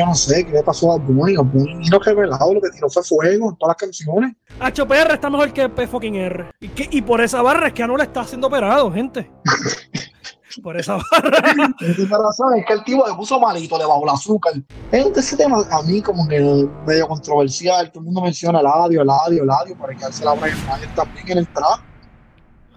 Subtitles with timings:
[0.00, 1.36] yo no sé qué le pasó a Bunny.
[1.36, 4.34] Bunny ni lo revelado, lo que tiró fue fuego en todas las canciones.
[4.58, 6.46] HPR está mejor que P fucking R.
[6.60, 9.30] Y, que, y por esa barra es que Anuel está siendo operado, gente.
[10.62, 11.74] por esa barra.
[11.80, 14.54] es que el tipo le puso malito, le bajó el azúcar.
[14.90, 16.40] ese tema a mí como que
[16.86, 17.90] medio controversial.
[17.90, 20.94] Todo el mundo menciona el audio, el audio, el audio, para quedarse la Brian Mayer
[20.94, 21.80] también en el trap.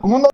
[0.02, 0.28] ¿Cómo no?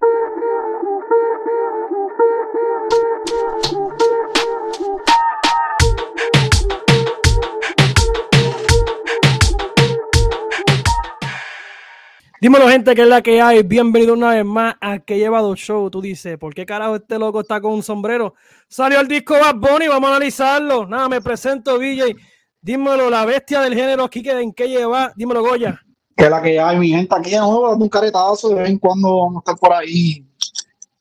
[12.42, 13.64] Dímelo, gente, que es la que hay.
[13.64, 15.90] Bienvenido una vez más a Que Llevado Show.
[15.90, 18.34] Tú dices, ¿por qué carajo este loco está con un sombrero?
[18.70, 20.88] Salió el disco Bad Bunny, vamos a analizarlo.
[20.88, 22.16] Nada, me presento, DJ.
[22.62, 25.12] Dímelo, la bestia del género aquí, que ¿en qué lleva?
[25.18, 25.82] Dímelo, Goya.
[26.16, 28.48] Que es la que hay, mi gente, aquí de nuevo dando un caretazo.
[28.48, 30.26] De vez en cuando vamos a estar por ahí.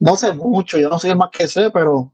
[0.01, 2.13] No sé mucho, yo no sé más que sé, pero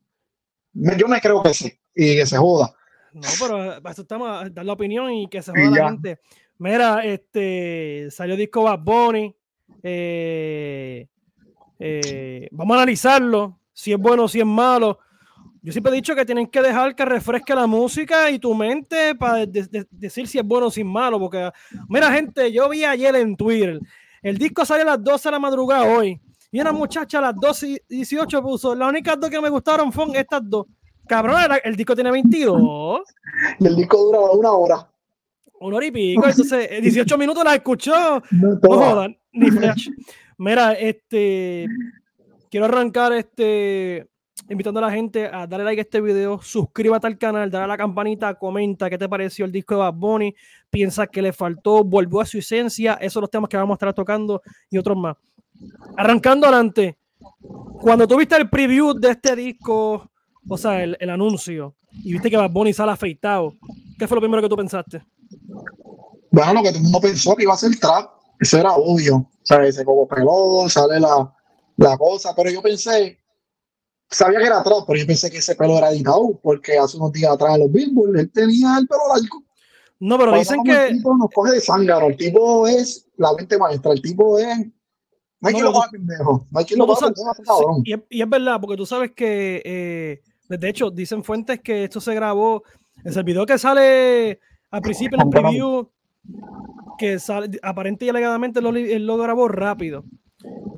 [0.75, 2.75] yo me creo que sí y que se joda.
[3.15, 6.21] No, pero estamos a dar la opinión y que se joda la gente.
[6.65, 9.37] Mira, este salió disco Bad Bunny.
[9.83, 11.07] Eh,
[11.79, 13.59] eh, vamos a analizarlo.
[13.71, 14.99] Si es bueno, si es malo.
[15.61, 19.15] Yo siempre he dicho que tienen que dejar que refresque la música y tu mente
[19.15, 21.21] para decir si es bueno o si es malo.
[21.21, 21.51] Porque,
[21.87, 23.79] mira, gente, yo vi ayer en Twitter.
[24.23, 26.19] El disco sale a las 12 de la madrugada hoy.
[26.51, 28.75] Y una muchacha a las 12 y 18 puso.
[28.75, 30.65] Las únicas dos que me gustaron fueron estas dos.
[31.07, 33.03] Cabrón, el disco tiene 22.
[33.61, 34.94] Y el disco dura una hora
[35.61, 38.23] una hora y pico, entonces 18 minutos la escuchó.
[38.31, 39.89] No, jodan, ni flash.
[40.39, 41.67] Mira, este
[42.51, 44.09] quiero arrancar este
[44.49, 47.69] invitando a la gente a darle like a este video, suscríbete al canal, dale a
[47.69, 50.35] la campanita, comenta qué te pareció el disco de Bad Bunny,
[50.71, 53.77] piensa que le faltó, volvió a su esencia, esos son los temas que vamos a
[53.77, 55.17] estar tocando y otros más.
[55.97, 56.99] Arrancando adelante,
[57.81, 60.11] cuando tuviste el preview de este disco,
[60.47, 63.55] o sea, el, el anuncio, y viste que Bad Bunny sale afeitado,
[63.99, 65.03] ¿qué fue lo primero que tú pensaste?
[66.31, 69.17] Bueno, lo que todo el mundo pensó que iba a ser trap, eso era obvio.
[69.17, 71.33] O sea, se como peló, sale la,
[71.77, 73.19] la cosa, pero yo pensé,
[74.11, 77.13] sabía que era trap, pero yo pensé que ese pelo era editado, porque hace unos
[77.13, 79.43] días atrás en los Billboard él tenía el pelo largo.
[80.01, 80.89] No, pero dicen que.
[80.89, 84.59] El tipo nos coge de zángaro, el tipo es la mente maestra, el tipo es.
[85.41, 88.29] No hay quien lo haga pendejo, no hay quien lo haga pendejo, y, y, es
[88.29, 92.63] verdad, porque tú sabes que, eh, de hecho, dicen fuentes que esto se grabó,
[93.05, 94.41] el video que sale
[94.75, 95.89] al principio en el preview,
[96.99, 100.05] que sale, aparente y alegadamente lo, él lo grabó rápido.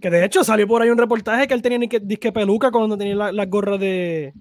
[0.02, 2.70] Que de hecho salió por ahí un reportaje que él tenía ni que, disque peluca
[2.70, 4.34] cuando tenía las la gorras de,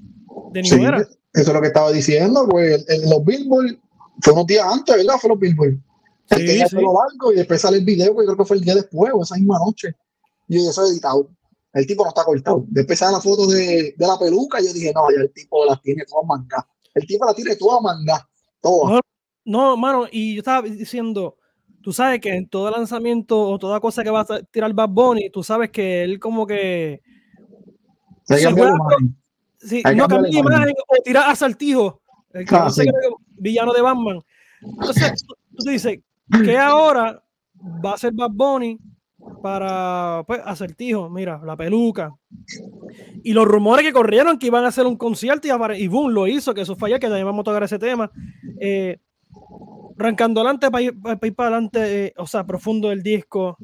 [0.51, 3.77] de sí, Eso es lo que estaba diciendo, pues en los Billboard,
[4.21, 5.15] fue unos días antes, ¿verdad?
[5.21, 5.69] Fue los Billboard.
[6.31, 6.75] Él sí, tenía sí.
[6.75, 9.23] pelo largo y después sale el video, que creo que fue el día después o
[9.23, 9.95] esa misma noche.
[10.49, 11.29] Y eso editado.
[11.71, 12.65] El tipo no está cortado.
[12.67, 15.63] Después sale la foto de, de, la peluca y yo dije, no, ya el tipo
[15.63, 16.65] las tiene todas mangas.
[16.93, 18.21] El tipo la tiene todas mangas.
[18.61, 18.93] Todas.
[18.93, 18.99] No,
[19.45, 21.37] mano, y yo estaba diciendo,
[21.81, 25.29] tú sabes que en todo lanzamiento o toda cosa que va a tirar Bad Bunny,
[25.29, 27.01] tú sabes que él como que...
[28.23, 28.45] Se sí,
[29.59, 32.01] sí, no cambia imagen o tira asaltijo.
[32.33, 32.85] El que ah, no sí.
[33.37, 34.19] villano de Batman.
[34.61, 35.99] Entonces, tú, tú dices
[36.43, 37.23] que ahora
[37.85, 38.79] va a ser Bad Bunny
[39.41, 42.13] para pues, acertijo, mira, la peluca.
[43.23, 46.27] Y los rumores que corrieron que iban a hacer un concierto y, y boom, lo
[46.27, 48.11] hizo, que eso fue ayer, que también vamos a tocar ese tema.
[48.59, 48.97] Eh,
[49.97, 53.57] Rancando adelante para ir, para, ir para adelante, eh, o sea, profundo el disco.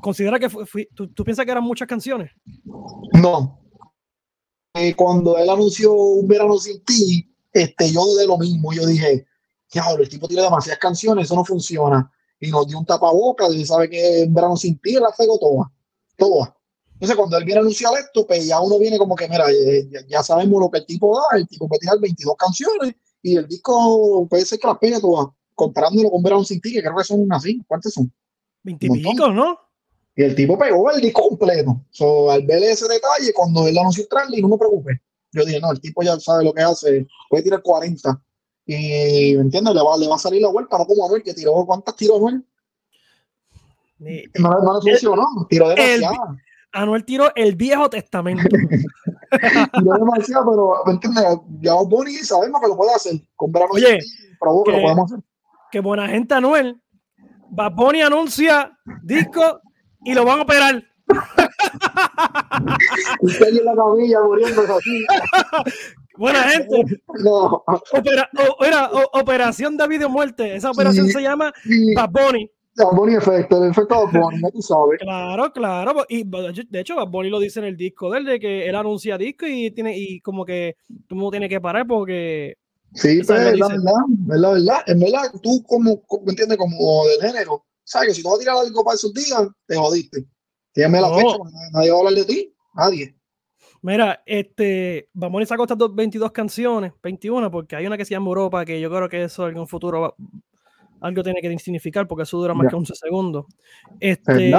[0.00, 0.48] ¿Considera que
[0.94, 2.30] tú, tú, piensas que eran muchas canciones?
[3.12, 3.60] No.
[4.74, 8.72] Eh, cuando él anunció Un verano sin ti, este, yo de lo mismo.
[8.72, 9.26] Yo dije,
[9.72, 12.10] diablo, el tipo tiene demasiadas canciones, eso no funciona.
[12.38, 15.72] Y nos dio un tapabocas y sabe que Un verano sin ti la pegó toda.
[16.16, 16.54] Toda.
[16.92, 19.88] Entonces, cuando él viene a anunciar esto, pues ya uno viene como que, mira, eh,
[19.90, 21.38] ya, ya sabemos lo que el tipo da.
[21.38, 22.94] El tipo puede tirar 22 canciones
[23.26, 26.96] y el disco puede ser que las pegue todas, comparándolo con Sin Ti, que creo
[26.96, 27.60] que son así.
[27.66, 28.12] ¿Cuántos son?
[28.62, 29.58] 20 pico, ¿no?
[30.14, 31.84] Y el tipo pegó el disco completo.
[31.90, 35.00] So, al ver ese detalle, cuando él anunció y no me preocupe.
[35.32, 38.22] Yo dije, no, el tipo ya sabe lo que hace, puede tirar 40.
[38.64, 39.74] Y, ¿me entiendes?
[39.74, 41.96] Le va, le va a salir la vuelta, no como a ver que tiró, ¿cuántas
[41.96, 42.44] tiró Anuel?
[43.98, 46.14] No, no le funcionó, tiró demasiado.
[46.70, 48.44] Anuel tiró el Viejo Testamento.
[49.72, 51.24] tiró demasiado, pero ¿me entiendes?
[51.60, 53.14] Ya Bonnie sabemos que lo puede hacer.
[53.36, 53.98] Compramos Oye,
[54.40, 55.24] probó que, que, lo podemos hacer.
[55.70, 56.80] Qué buena gente Anuel.
[57.50, 59.60] Bad Bunny anuncia disco
[60.04, 60.82] y lo van a operar.
[63.20, 65.06] Usted en la camilla muriéndose así.
[66.16, 66.82] Buena gente.
[67.22, 67.62] No.
[67.92, 68.28] Opera,
[68.58, 70.56] o, era, o, operación de video muerte.
[70.56, 71.94] Esa operación sí, se llama sí.
[71.94, 72.50] Bad Bunny.
[72.84, 74.98] Bad Bunny efecto, el efecto Bad Bunny, tú sabes.
[75.00, 76.04] Claro, claro.
[76.08, 78.74] Y de hecho, Bad Bunny lo dice en el disco de él, de que él
[78.74, 80.76] anuncia disco y tiene, y como que
[81.06, 82.56] tú no tienes que parar porque
[82.96, 83.92] Sí, pero es la verdad,
[84.32, 86.56] es la verdad, es verdad, tú como, ¿me entiendes?
[86.56, 89.76] Como del género, sabes que si no vas a tirar algo para esos días, te
[89.76, 90.24] jodiste.
[90.72, 91.36] Tienes la fecha,
[91.72, 93.14] nadie va a hablar de ti, nadie.
[93.82, 98.28] Mira, este, vamos a sacar estas 22 canciones, 21, porque hay una que se llama
[98.28, 100.16] Europa, que yo creo que eso en un futuro
[101.00, 103.46] algo tiene que significar, porque eso dura más que 11 segundos.
[104.00, 104.52] Este,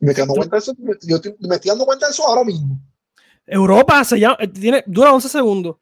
[0.00, 0.72] me estoy dando cuenta de eso,
[1.02, 2.80] yo me estoy dando cuenta de eso ahora mismo.
[3.46, 5.76] Europa se llama, tiene, dura 11 segundos.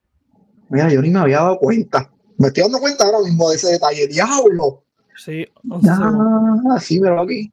[0.68, 2.10] Mira, yo ni me había dado cuenta.
[2.36, 4.06] Me estoy dando cuenta ahora mismo de ese detalle.
[4.06, 4.84] Diablo.
[5.16, 5.44] Sí,
[5.88, 7.52] ah, sí, mira aquí.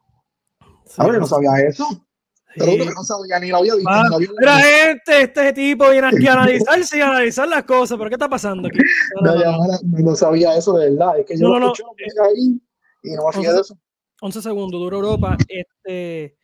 [0.86, 2.05] Sí, a ver, no sabía eso.
[2.56, 2.78] Pero sí.
[2.80, 3.90] que no sabía ni lo había visto.
[3.92, 7.98] Ah, mira, gente, este tipo viene aquí a analizarse y a analizar las cosas.
[7.98, 8.80] ¿Pero qué está pasando aquí?
[9.22, 11.19] No, no, no, no sabía eso de verdad.
[11.19, 11.84] Es que yo lo escuché
[12.24, 12.60] ahí
[13.04, 13.78] y no me hacía de eso.
[14.22, 15.38] 11 segundos, dura Europa.
[15.48, 16.38] Este,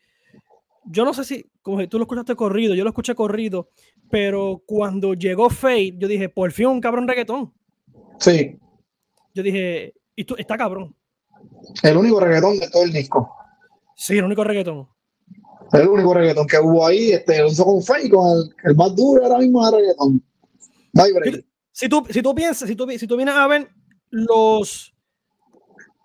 [0.85, 3.69] yo no sé si, como tú lo escuchaste corrido, yo lo escuché corrido,
[4.09, 7.53] pero cuando llegó Fate, yo dije, por fin un cabrón reggaetón.
[8.19, 8.59] Sí.
[9.33, 10.95] Yo dije, y tú, está cabrón.
[11.83, 13.33] El único reggaetón de todo el disco.
[13.95, 14.87] Sí, el único reggaetón.
[15.73, 18.95] El único reggaetón que hubo ahí, este, lo hizo con Fate, con el, el, más
[18.95, 20.23] duro ahora mismo es reggaetón.
[20.93, 21.11] No hay
[21.71, 23.69] Si tú, si tú piensas, si tú, si tú vienes a ver
[24.09, 24.93] los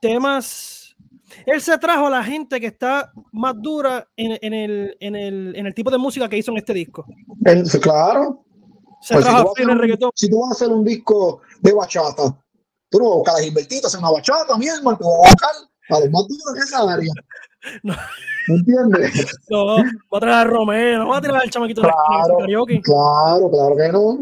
[0.01, 0.87] temas
[1.45, 5.57] él se trajo a la gente que está más dura en, en, el, en, el,
[5.57, 7.05] en el, tipo de música que hizo en este disco.
[7.81, 8.45] claro.
[9.03, 10.11] Se pues trajo si, tú el reggaetón.
[10.15, 12.37] si tú vas a hacer un disco de bachata,
[12.89, 15.31] tú no vas a buscar a Gilbertito, hacer una bachata, mi hermano, tú vas a
[15.31, 15.51] buscar
[15.91, 17.13] a los más duros en esa área.
[17.83, 17.95] No.
[18.49, 19.39] ¿Me entiendes?
[19.51, 22.81] No, va a traer a Romero, no va a traer al chamaquito claro, de karaoke.
[22.83, 24.19] Claro, claro que no.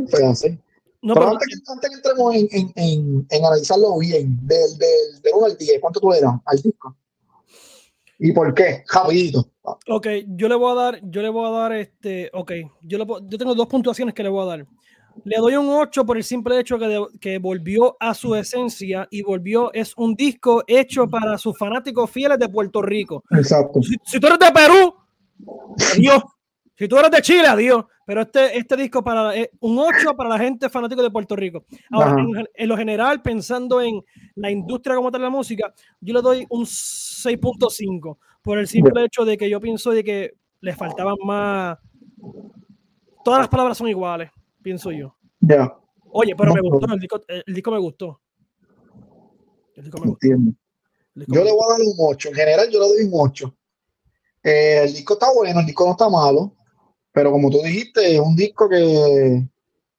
[1.02, 4.78] No, pero, pero antes, que, antes, que, entremos en, en, en, en analizarlo bien, del,
[4.78, 6.96] del, del 1 al 10, ¿cuánto tú le das al disco?
[8.18, 8.84] ¿Y por qué?
[8.90, 9.46] Rapidito.
[9.88, 12.52] Ok, yo le voy a dar, yo le voy a dar este, ok,
[12.82, 14.66] yo, le, yo tengo dos puntuaciones que le voy a dar.
[15.24, 19.06] Le doy un 8 por el simple hecho que, de, que volvió a su esencia
[19.10, 23.22] y volvió, es un disco hecho para sus fanáticos fieles de Puerto Rico.
[23.30, 23.80] Exacto.
[23.82, 24.94] Si, si tú eres de Perú,
[25.92, 26.22] adiós.
[26.76, 27.84] Si tú eres de Chile, adiós.
[28.06, 31.64] Pero este, este disco para eh, un 8 para la gente fanática de Puerto Rico.
[31.90, 34.02] Ahora, en, en, lo general, pensando en
[34.34, 38.92] la industria como tal de la música, yo le doy un 6.5 por el simple
[38.94, 39.04] yeah.
[39.06, 41.78] hecho de que yo pienso de que le faltaban más.
[43.24, 44.30] Todas las palabras son iguales,
[44.64, 45.14] pienso yo.
[45.40, 45.56] Ya.
[45.56, 45.78] Yeah.
[46.10, 48.20] Oye, pero no, me gustó, el disco, el disco me gustó.
[49.76, 50.26] El disco me gustó.
[50.26, 50.52] Entiendo.
[51.14, 52.28] Disco yo me le voy a dar un 8.
[52.30, 53.56] En general, yo le doy un 8.
[54.42, 56.56] Eh, el disco está bueno, el disco no está malo.
[57.12, 59.46] Pero como tú dijiste, es un disco que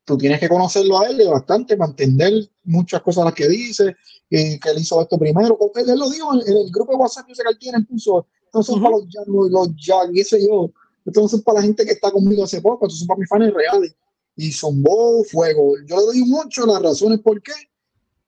[0.04, 2.34] tú tienes que conocerlo a él bastante para entender
[2.64, 3.96] muchas cosas las que dice,
[4.30, 5.58] y que él hizo esto primero.
[5.76, 8.80] Él, él lo dijo en, el grupo de WhatsApp que él tiene, puso, entonces uh
[8.80, 8.84] -huh.
[8.84, 10.72] para los Jack, los Jack, y ese yo,
[11.06, 13.96] entonces para la gente que está conmigo hace poco, entonces para mis fans reales.
[14.36, 15.76] Y zumbó fuego.
[15.86, 17.54] Yo le doy un 8, las razones por qué.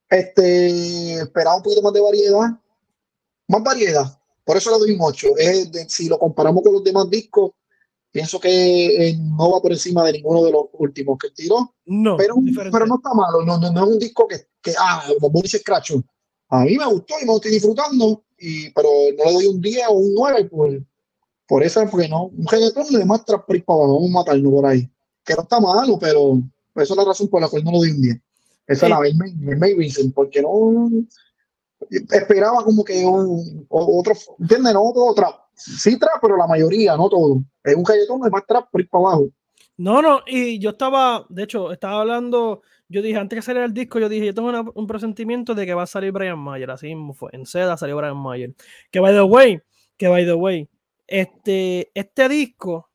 [0.09, 2.59] Este, esperaba un poquito más de variedad.
[3.47, 4.19] Más variedad.
[4.45, 5.27] Por eso le doy un 8.
[5.37, 7.51] Es de, si lo comparamos con los demás discos,
[8.17, 11.75] Pienso que eh, no va por encima de ninguno de los últimos que tiró.
[11.85, 12.35] No, pero,
[12.71, 13.43] pero no está malo.
[13.45, 15.91] No, no, no, es un disco que, que ah, como dice Scratch.
[16.49, 19.87] A mí me gustó y me estoy disfrutando, y, pero no le doy un 10
[19.89, 20.83] o un 9 por,
[21.47, 22.25] por eso, porque no.
[22.25, 24.89] Un reggaetón le demuestra para vamos a matarlo por ahí.
[25.27, 26.41] Que no está malo, pero
[26.75, 28.21] esa es la razón por la cual no le doy un 10.
[28.67, 28.99] Esa es la
[29.57, 30.89] May Vincent, porque no
[32.11, 34.73] esperaba como que un, otro, ¿entiendes?
[34.73, 35.35] No otro trap.
[35.53, 37.43] Sí trap, pero la mayoría, no todo.
[37.63, 39.29] Es un reggaetón de más trap por ir para abajo.
[39.77, 43.73] No, no, y yo estaba, de hecho, estaba hablando, yo dije, antes que saliera el
[43.73, 46.71] disco, yo dije, yo tengo una, un presentimiento de que va a salir Brian Mayer,
[46.71, 48.55] así mismo fue, en seda salió Brian Mayer.
[48.89, 49.61] Que by the way,
[49.97, 50.67] que by the way,
[51.05, 52.86] este, este disco,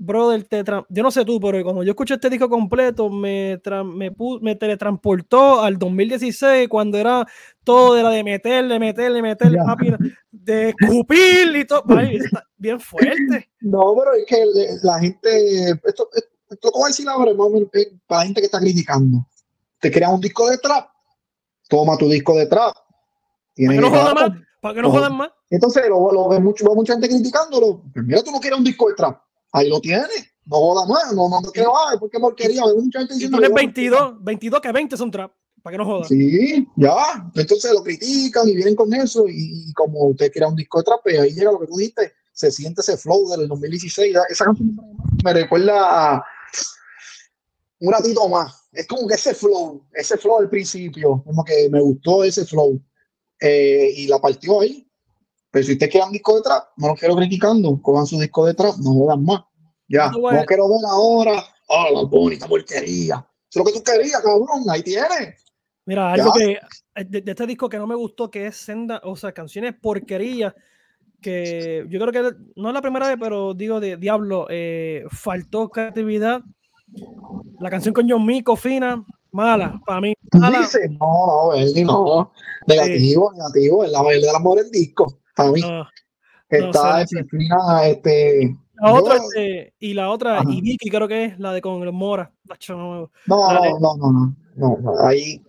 [0.00, 4.10] brother, te yo no sé tú, pero como yo escuché este disco completo, me, me,
[4.40, 7.26] me, teletransportó al 2016, cuando era
[7.62, 9.64] todo de la de meterle, meterle, meterle, yeah.
[9.64, 9.92] papi,
[10.30, 11.84] de escupir y todo.
[11.88, 13.50] Ay, está bien fuerte.
[13.60, 14.44] No, pero es que
[14.82, 16.08] la gente, esto,
[16.48, 17.32] esto, a decir ahora,
[18.06, 19.26] para la gente que está criticando.
[19.80, 20.88] Te creas un disco de trap,
[21.68, 22.74] toma tu disco de trap.
[23.54, 24.30] ¿Para que no jodan más?
[24.62, 25.30] ¿Para que no jodan más?
[25.50, 27.82] Entonces, lo, lo, lo, mucho, mucha gente criticándolo.
[27.92, 29.20] Pues mira, tú no quieres un disco de trap
[29.52, 30.30] ahí lo tienes.
[30.46, 32.62] No joda más, no, no, no quiero, ay, porque porquería.
[32.64, 33.38] Hay mucha gente diciendo.
[33.38, 36.08] Si 22, 22 que 20 son trap, para que no joda.
[36.08, 37.30] Sí, ya.
[37.34, 39.28] Entonces lo critican y vienen con eso.
[39.28, 41.76] Y, y como usted quiera un disco de trap, pues ahí llega lo que tú
[41.76, 44.16] dijiste, se siente ese flow del 2016.
[44.28, 44.76] Esa canción
[45.22, 46.24] me recuerda a
[47.80, 48.68] un ratito más.
[48.72, 52.80] Es como que ese flow, ese flow al principio, como que me gustó ese flow.
[53.40, 54.89] Eh, y la partió ahí.
[55.50, 58.46] Pero si usted quiere un disco de trap, no lo quiero criticando, cojan su disco
[58.46, 59.42] de trap, no jodan más.
[59.88, 63.26] Ya, no, no quiero ver ahora, oh, la bonita porquería.
[63.48, 65.44] es lo que tú querías, cabrón, ahí tienes.
[65.86, 69.16] Mira, algo que eh, de, este disco que no me gustó, que es senda, o
[69.16, 70.54] sea, canciones porquería,
[71.20, 75.68] que yo creo que no es la primera vez, pero digo de Diablo, eh, faltó
[75.68, 76.42] creatividad.
[77.60, 80.14] La canción con John Mico, fina, mala, para mí.
[80.32, 80.60] Mala.
[80.60, 82.32] Dice, no, no, no,
[82.66, 85.62] negativo, negativo, el, el del amor del disco, para mí.
[86.48, 91.52] Está no este, la otra, este, y la otra, y Vicky creo que es la
[91.52, 92.32] de con el Mora.
[92.68, 95.44] No, no, no, no, no, no, ahí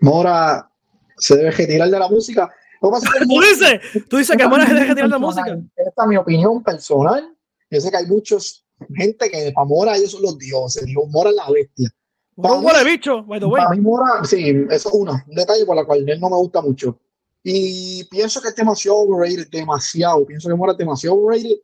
[0.00, 0.70] Mora
[1.16, 2.48] se debe retirar de la música.
[2.80, 3.80] ¿Tú dices?
[4.08, 5.58] ¿Tú dices que Mora se debe retirar de la música?
[5.74, 7.34] Esta es mi opinión personal.
[7.70, 10.84] Yo sé que hay muchos gente que para Mora ellos son los dioses.
[10.84, 11.90] Digo, Mora es la bestia.
[12.40, 13.64] Para un de bicho, by the way.
[13.64, 16.36] Para mí Mora, sí, eso es uno, un detalle por el cual él no me
[16.36, 16.96] gusta mucho.
[17.50, 20.26] Y pienso que es demasiado overrated, demasiado.
[20.26, 21.56] Pienso que Mora es demasiado overrated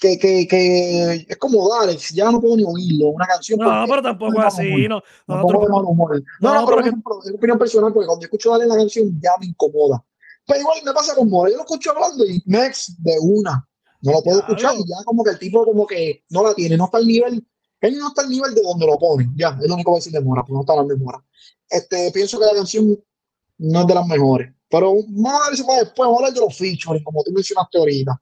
[0.00, 3.60] que, que, que es como dale, ya no puedo ni oírlo, una canción.
[3.60, 5.02] No, pero tampoco es así, no.
[5.26, 5.82] No, no,
[6.40, 10.02] no, pero es opinión personal, porque cuando escucho Dale la canción ya me incomoda.
[10.46, 13.66] Pero igual me pasa con Mora, yo lo escucho hablando y next de una,
[14.00, 16.76] no lo puedo escuchar y ya como que el tipo como que no la tiene,
[16.76, 17.46] no está al nivel,
[17.80, 19.98] él no está al nivel de donde lo pone, ya, es lo único que voy
[19.98, 21.22] a decir de Mora, pues no está hablando de Mora.
[21.68, 22.98] Este, pienso que la canción
[23.58, 26.40] no es de las mejores, pero vamos a ver si después, vamos a hablar de
[26.40, 28.20] los featuring, como tú mencionaste ahorita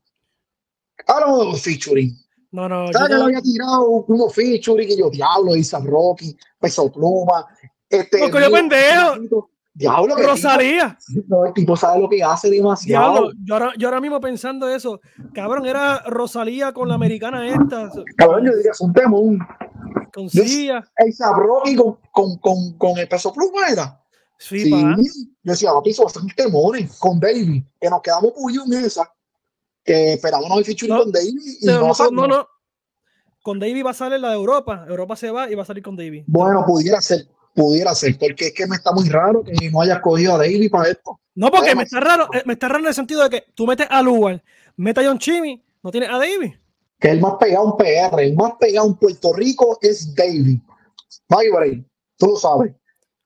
[1.07, 2.17] Hablamos de los featuring.
[2.51, 2.93] No, no.
[2.93, 7.47] ¿Sabes que le había tirado unos featuring y yo, diablo, Isa Rocky, Peso Pluma.
[7.89, 9.51] Este, Porque yo pendejo.
[9.75, 10.99] Diablo, que Rosalía.
[11.29, 13.13] no, el tipo sabe lo que hace demasiado.
[13.13, 15.01] Diablo, yo ahora, yo ahora mismo pensando eso,
[15.33, 17.89] cabrón, era Rosalía con la americana esta.
[18.17, 19.39] Cabrón, yo diría, es un temón.
[20.13, 20.85] Con Sia.
[21.07, 24.03] Isa Rocky con, con, con, con, el peso pluma era.
[24.39, 24.71] Sí.
[24.71, 28.55] Yo decía, papi, eso va a ser un temón con David, que nos quedamos muy
[28.55, 29.13] en esa
[29.89, 32.49] que esperamos no featuring con David y no, no, no,
[33.43, 34.85] Con David va a salir la de Europa.
[34.87, 36.25] Europa se va y va a salir con David.
[36.27, 40.01] Bueno, pudiera ser, pudiera ser, porque es que me está muy raro que no hayas
[40.01, 41.19] cogido a David para esto.
[41.35, 43.67] No, porque me está raro, eh, me está raro en el sentido de que tú
[43.67, 44.43] metes a Lugar,
[44.77, 46.53] metes a John Chimmy, no tienes a David.
[47.01, 50.59] Que el más pegado en PR, el más pegado en Puerto Rico es David.
[51.29, 51.85] Bye,
[52.19, 52.75] tú lo sabes.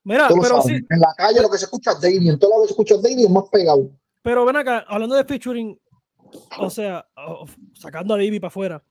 [0.04, 0.74] Mira, pero sí.
[0.74, 2.94] En la calle lo que se escucha es David, en todo lado que se escucha
[2.96, 3.90] es David, es más pegado.
[4.22, 5.78] Pero ven acá, hablando de featuring,
[6.58, 7.06] o sea,
[7.74, 8.84] sacando a David para afuera.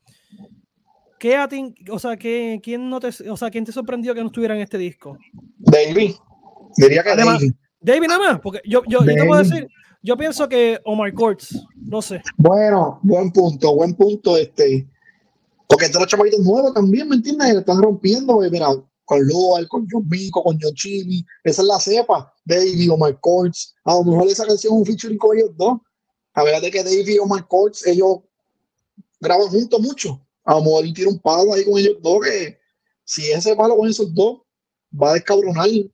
[1.20, 4.22] ¿Qué a ti, o sea, ¿qué, quién no te, o sea, quién te sorprendió que
[4.22, 5.18] no estuviera en este disco?
[5.58, 6.15] David.
[6.77, 7.53] Diría que David.
[7.80, 9.68] David nada más, porque yo, yo, yo te puedo decir,
[10.01, 12.22] yo pienso que Omar Courts, no sé.
[12.38, 14.88] Bueno, buen punto, buen punto, este.
[15.68, 17.56] Porque todos los chamaquitos nuevos también, ¿me entiendes?
[17.56, 18.68] Están rompiendo, mira,
[19.05, 20.74] con Lual, con John con John
[21.43, 25.17] esa es la cepa, David, Omar Courts, a lo mejor esa canción es un featuring
[25.17, 25.79] con ellos dos,
[26.34, 28.20] a ver de que Dave y Omar Courts, ellos
[29.20, 30.20] graban juntos mucho.
[30.43, 32.58] A lo mejor tiene un palo ahí con ellos dos que
[33.03, 34.41] si ese palo con esos dos
[35.00, 35.67] va a descabronar.
[35.67, 35.91] Y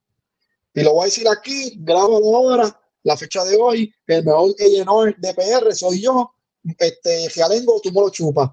[0.76, 5.34] lo voy a decir aquí, graba ahora, la fecha de hoy, el mejor llenó de
[5.34, 6.32] PR soy yo,
[6.78, 8.52] este Gialengo, tú me lo chupas.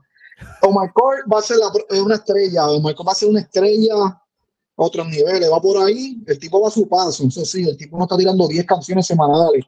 [0.62, 1.58] Omar Court va a ser
[1.90, 3.94] una estrella, Omar Court va a ser una estrella
[4.76, 7.96] otros niveles, va por ahí, el tipo va a su paso, eso sí, el tipo
[7.96, 9.64] no está tirando 10 canciones semanales,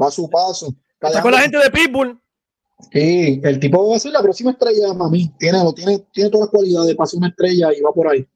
[0.00, 0.74] va a su paso.
[1.00, 2.20] Está con la gente de Pitbull.
[2.92, 5.28] Sí, el tipo va a ser la próxima estrella, mami.
[5.38, 8.26] Tiene, lo tiene, tiene todas las cualidades para ser una estrella y va por ahí.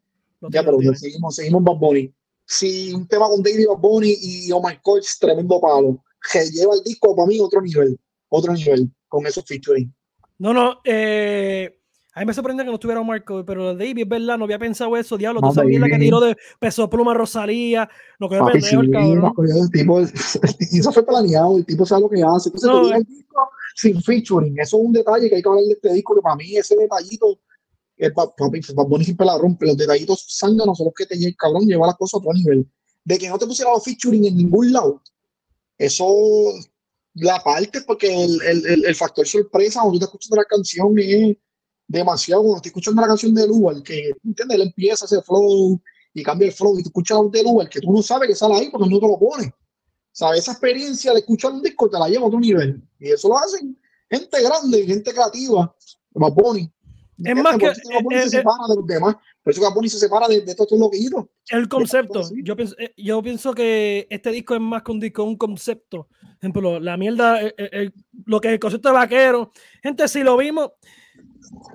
[0.50, 2.14] ya, pero seguimos, seguimos en Bad Bunny.
[2.46, 6.02] Si un tema con David Bad Bunny y Omar Coach, tremendo palo.
[6.30, 9.92] Que lleva el disco para mí otro nivel, otro nivel con esos featuring.
[10.38, 11.80] No, no, eh,
[12.16, 14.96] a mí me sorprende que no estuviera Marco, pero David, es verdad, no había pensado
[14.96, 15.40] eso, diablo.
[15.40, 17.88] tú sabías la que tiró de peso pluma Rosalía.
[18.20, 19.32] No quedó pendejo el cabrón.
[19.38, 22.50] El tipo, eso fue planeado, el tipo sabe lo que hace.
[22.50, 24.56] Entonces, no, el disco sin featuring.
[24.60, 26.76] Eso es un detalle que hay que hablar de este disco, que para mí ese
[26.76, 27.40] detallito,
[27.96, 29.66] el papi, Bonnie siempre la rompe.
[29.66, 32.64] Los detallitos zánganos son los que te el cabrón, lleva las cosas a otro nivel.
[33.04, 35.02] De que no te pusiera los featuring en ningún lado.
[35.78, 36.06] Eso
[37.14, 41.36] la parte, porque el, el, el, factor sorpresa cuando tú te escuchas la canción es
[41.86, 44.56] demasiado cuando estoy escuchando la canción de Lugar, que ¿entiendes?
[44.56, 45.80] él empieza ese flow
[46.12, 48.54] y cambia el flow y tú escuchas de Lugar que tú no sabes que sale
[48.54, 49.52] ahí porque no te lo pone.
[50.12, 50.40] ¿Sabes?
[50.40, 52.80] Esa experiencia de escuchar un disco te la lleva a otro nivel.
[53.00, 53.76] Y eso lo hacen
[54.08, 55.74] gente grande, gente creativa,
[56.12, 56.70] como Bonnie.
[57.22, 57.72] Es más que.
[58.02, 59.16] Por se separa de los demás.
[59.42, 61.26] Por eso Bonnie se separa de, de estos loquitos.
[61.48, 62.22] El concepto.
[62.42, 66.08] Yo pienso, eh, yo pienso que este disco es más que un disco, un concepto.
[66.20, 67.40] Por ejemplo, la mierda,
[68.26, 69.52] lo que es el concepto de vaquero.
[69.82, 70.70] Gente, si lo vimos,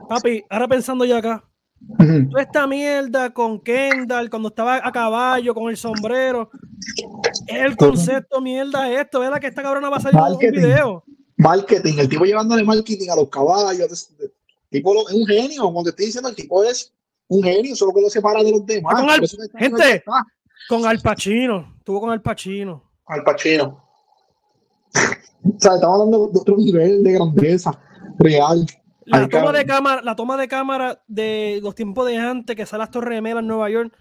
[0.08, 1.44] Papi, ahora pensando ya acá,
[2.38, 6.50] esta mierda con Kendall, cuando estaba a caballo, con el sombrero,
[7.48, 9.40] el concepto mierda esto, ¿verdad?
[9.40, 11.04] Que esta cabrona va a salir en un video.
[11.38, 14.10] Marketing, el tipo llevándole marketing a los caballos.
[14.20, 14.32] El
[14.70, 16.94] tipo es un genio, como te estoy diciendo, el tipo es
[17.28, 18.96] un genio, solo que lo separa de los demás.
[18.96, 19.22] Con Al,
[19.58, 20.04] gente,
[20.68, 22.84] con Al Pacino, estuvo con Al Pacino.
[23.08, 23.84] Al Pacino.
[24.94, 27.80] o sea, estamos hablando de otro nivel de grandeza
[28.18, 28.66] real.
[29.10, 32.82] La toma, de cámara, la toma de cámara de los tiempos de antes que sale
[32.82, 33.94] las Torres Gemelas en Nueva York.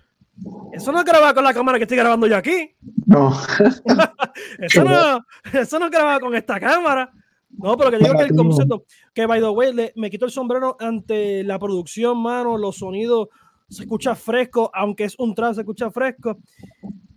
[0.73, 2.77] Eso no es grabar con la cámara que estoy grabando yo aquí.
[3.07, 3.33] No.
[4.59, 7.11] eso, no eso no es grabar con esta cámara.
[7.51, 8.85] No, pero que digo que el concepto,
[9.15, 13.29] que by the way, me quito el sombrero ante la producción, mano, los sonidos
[13.69, 16.39] se escucha fresco, aunque es un trance, se escucha fresco.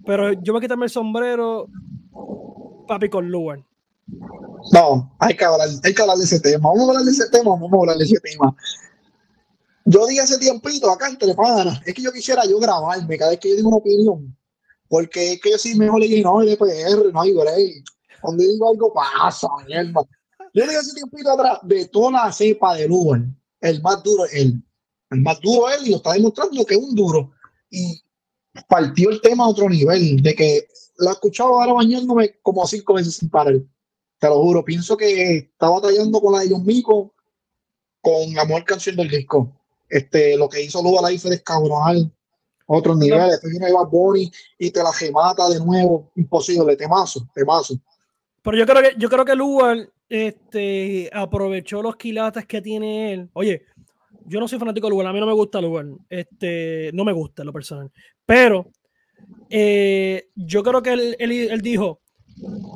[0.06, 1.68] Pero yo voy a quitarme el sombrero,
[2.88, 3.66] papi, con Luan.
[4.72, 6.70] No, hay que, hablar, hay de ese tema.
[6.70, 8.56] Vamos a hablar de ese tema, vamos a hablar de ese tema.
[9.86, 13.40] Yo dije hace tiempito acá entre panas, es que yo quisiera yo grabarme cada vez
[13.40, 14.38] que yo digo una opinión,
[14.88, 17.84] porque es que yo soy mejor y no hay DPR, no hay break.
[18.22, 20.02] Cuando digo algo pasa, mierda.
[20.54, 23.22] Yo dije hace tiempito atrás, de toda la cepa de Uber,
[23.62, 24.64] el más duro es él.
[25.10, 27.32] El más duro es él y lo está demostrando que es un duro.
[27.72, 28.02] Y
[28.68, 32.94] partió el tema a otro nivel, de que lo he escuchado ahora bañándome como cinco
[32.94, 33.56] veces sin parar.
[34.22, 37.12] Te lo juro, pienso que está batallando con la de John Mico,
[38.02, 39.52] con la mejor canción del disco.
[39.90, 42.14] Este, lo que hizo Luba Life es cabronal.
[42.68, 43.32] Otros niveles.
[43.32, 46.12] Después viene Eva Bonnie y te la gemata de nuevo.
[46.16, 47.74] Imposible, temazo, temazo.
[48.44, 53.30] Pero yo creo que, yo creo que Lugar este, aprovechó los quilates que tiene él.
[53.34, 53.64] Oye,
[54.28, 55.88] yo no soy fanático de Lugar, a mí no me gusta Lugar.
[56.08, 57.92] Este, no me gusta lo personal.
[58.24, 58.68] Pero
[59.50, 62.02] eh, yo creo que él, él, dijo,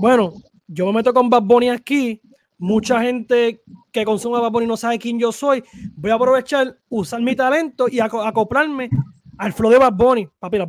[0.01, 0.33] bueno,
[0.67, 2.21] yo me meto con Bad Bunny aquí,
[2.57, 5.63] mucha gente que consume Bad Bunny no sabe quién yo soy,
[5.95, 8.89] voy a aprovechar, usar mi talento y acoplarme
[9.37, 10.67] al flow de Bad Bunny, papi, la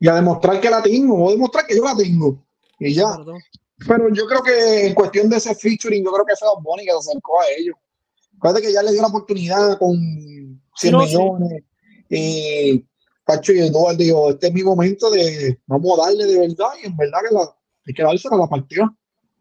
[0.00, 2.44] Y a demostrar que la tengo, voy a demostrar que yo la tengo.
[2.78, 3.06] Y ya.
[3.86, 6.84] Pero yo creo que en cuestión de ese featuring, yo creo que fue Bad Bunny
[6.84, 7.76] que se acercó a ellos.
[8.38, 9.96] Acuérdate que ya le dio la oportunidad con
[10.76, 11.62] 100 millones.
[12.08, 12.84] Y
[13.24, 16.68] Pacho y Eduardo dijo, este es mi momento de, vamos a darle de verdad.
[16.82, 17.40] Y en verdad que la,
[17.86, 18.96] hay que darse a la partió.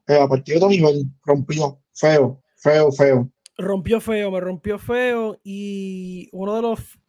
[0.07, 1.79] Eh, a partir de otro nivel, rompió.
[1.93, 3.29] Feo, feo, feo.
[3.57, 5.39] Rompió feo, me rompió feo.
[5.43, 6.99] Y uno de los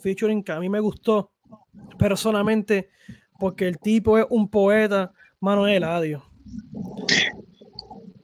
[0.00, 1.32] featuring que a mí me gustó
[1.98, 2.90] personalmente,
[3.38, 6.22] porque el tipo es un poeta, Manuel Adiós.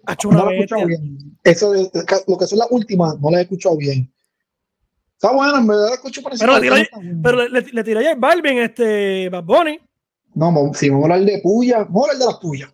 [0.07, 0.49] Ha hecho una no
[0.87, 1.39] bien.
[1.43, 1.91] Eso de,
[2.27, 4.13] lo que son las últimas, no la he escuchado bien.
[5.15, 6.89] Está bueno, en verdad la escucho Pero, le,
[7.23, 9.79] pero le, le, tiré a Balvin, este Bad Bunny.
[10.35, 12.74] No, si vamos a hablar de puya, vamos a hablar de las puyas.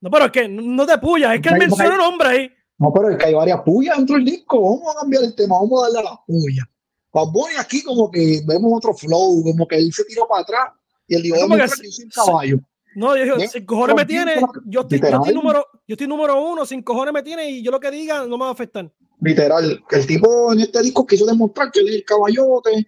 [0.00, 2.50] No, pero es que no te puya, es que él menciona un nombre ahí.
[2.78, 4.60] No, pero es que hay varias puyas dentro del disco.
[4.60, 6.66] Vamos a cambiar el tema, vamos a darle a las puyas.
[7.12, 10.72] Bad Bunny aquí como que vemos otro flow, como que él se tiró para atrás
[11.08, 12.58] y él dijo, que sin caballo.
[12.94, 14.34] No, yo digo, sin cojones me tiene,
[14.66, 17.70] yo estoy, yo estoy, número, yo estoy número uno, sin cojones me tiene y yo
[17.70, 18.90] lo que diga no me va a afectar.
[19.20, 22.86] Literal, el tipo en este disco quiso demostrar que él es el caballote,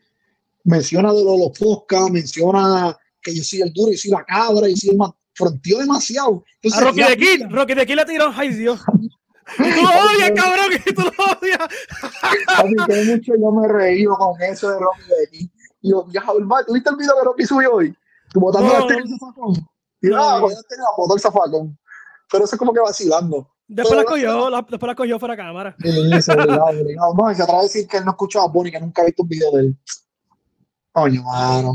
[0.65, 4.77] menciona de los, los menciona que yo soy el duro, y soy la cabra, y
[4.77, 6.45] soy el más, fronteó demasiado.
[6.73, 8.83] a Rocky de Kill, Rocky de Kill la tiró, ay Dios.
[9.57, 11.59] tú lo odias, cabrón, que tú lo odias.
[12.49, 15.51] a mí que mucho yo me reí con eso de Rocky de Kill.
[15.81, 16.23] Y yo, ya,
[16.67, 17.97] ¿tú viste el video que Rocky subió hoy?
[18.33, 18.97] Tú botando no, la
[20.01, 21.79] y nada, pues ya tenía la foto del zafacón.
[22.31, 23.51] Pero eso es como que vacilando.
[23.67, 25.77] Después la cogió, la, después la cogió fuera cámara.
[25.79, 27.15] Obligado, obligado.
[27.15, 29.07] No, y se atreve a decir que él no escuchaba a Bonnie, que nunca ha
[29.07, 29.77] visto un video de él.
[30.93, 31.75] Coño, mano.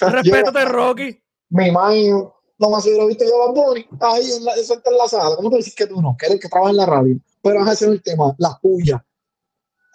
[0.00, 1.22] Respétate, Rocky.
[1.50, 2.28] Mi imagen,
[2.58, 5.36] no más lo viste yo a Bonnie, ahí en la, está en la sala.
[5.36, 6.16] ¿Cómo te dices que tú no?
[6.18, 7.18] Que eres que trabaja en la radio.
[7.42, 9.00] Pero ese es el tema, las pullas.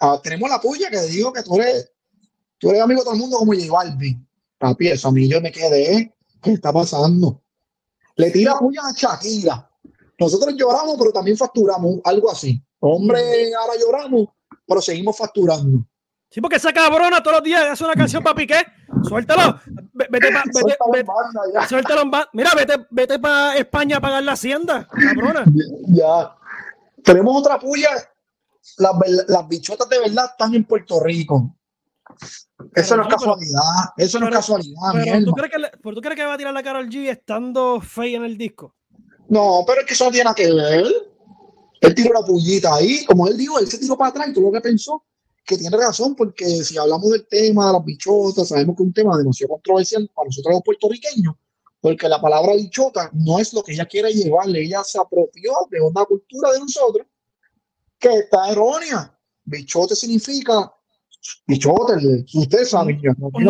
[0.00, 1.92] Ah, tenemos la puya que digo que tú eres,
[2.58, 4.26] tú eres amigo de todo el mundo como J Balvin.
[4.58, 7.42] Papi, eso a mí yo me quedé ¿Qué está pasando?
[8.16, 9.70] Le tira puya a Shakira.
[10.18, 12.62] Nosotros lloramos, pero también facturamos, algo así.
[12.80, 14.28] Hombre, ahora lloramos,
[14.66, 15.86] pero seguimos facturando.
[16.34, 18.56] Sí, porque esa cabrona todos los días hace una canción para Piqué.
[19.04, 19.60] Suéltalo.
[19.92, 24.88] Vete, pa, vete, vete, suéltalo en Mira, vete, vete para España a pagar la hacienda,
[24.88, 25.44] cabrona.
[25.86, 26.34] Ya.
[27.04, 27.90] Tenemos otra puya.
[28.78, 28.94] Las,
[29.28, 31.54] las bichotas de verdad están en Puerto Rico.
[32.74, 33.60] Eso no es casualidad.
[33.96, 34.90] Eso no es casualidad.
[34.92, 37.80] Pero, ¿tú crees, que, ¿tú crees que va a tirar la cara al G estando
[37.80, 38.74] fey en el disco?
[39.28, 40.86] No, pero es que eso no tiene nada que ver.
[41.80, 43.04] Él tiró la pullita ahí.
[43.04, 45.00] Como él dijo, él se tiró para atrás y todo lo que pensó
[45.44, 48.92] que tiene razón, porque si hablamos del tema de las bichotas, sabemos que es un
[48.92, 51.34] tema demasiado controversial para nosotros los puertorriqueños,
[51.80, 54.62] porque la palabra bichota no es lo que ella quiere llevarle.
[54.62, 57.06] Ella se apropió de una cultura de nosotros
[57.98, 59.18] que está errónea.
[59.44, 60.72] Bichote significa
[61.46, 63.48] bichote, ustedes saben, no, un,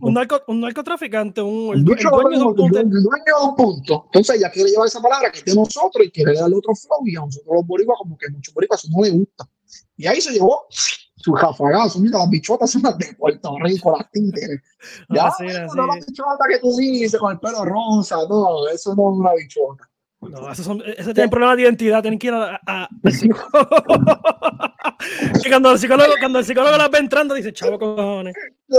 [0.00, 2.78] un, narco, un, narcotraficante, un, el, dueño, de un punto.
[2.78, 4.04] El dueño de un punto.
[4.06, 7.06] Entonces ella quiere llevar esa palabra que es de nosotros y quiere darle otro flow
[7.06, 9.48] y a nosotros los boricuas como que muchos boricuas no le gusta.
[9.96, 11.98] Y ahí se llevó su jafagazo.
[12.00, 14.60] Mira, las bichotas son las de Puerto Rico, las títeres.
[15.08, 15.76] Ya, Así era, no, así.
[16.00, 19.88] la bichota que tú dices con el pelo rosa, no, eso no es una bichota.
[20.20, 23.68] No, esos son, ese tienen problemas de identidad, tienen que ir a, a- al psicólogo.
[25.42, 28.34] que cuando el psicólogo, cuando el psicólogo las ve entrando, dice, chavo cojones.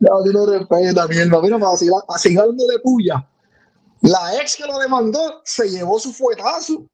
[0.00, 1.42] No, tú no respetas, mi hermano.
[1.42, 3.26] Mira, para seguir, para seguir de puya,
[4.02, 6.84] la ex que lo demandó se llevó su fuetazo.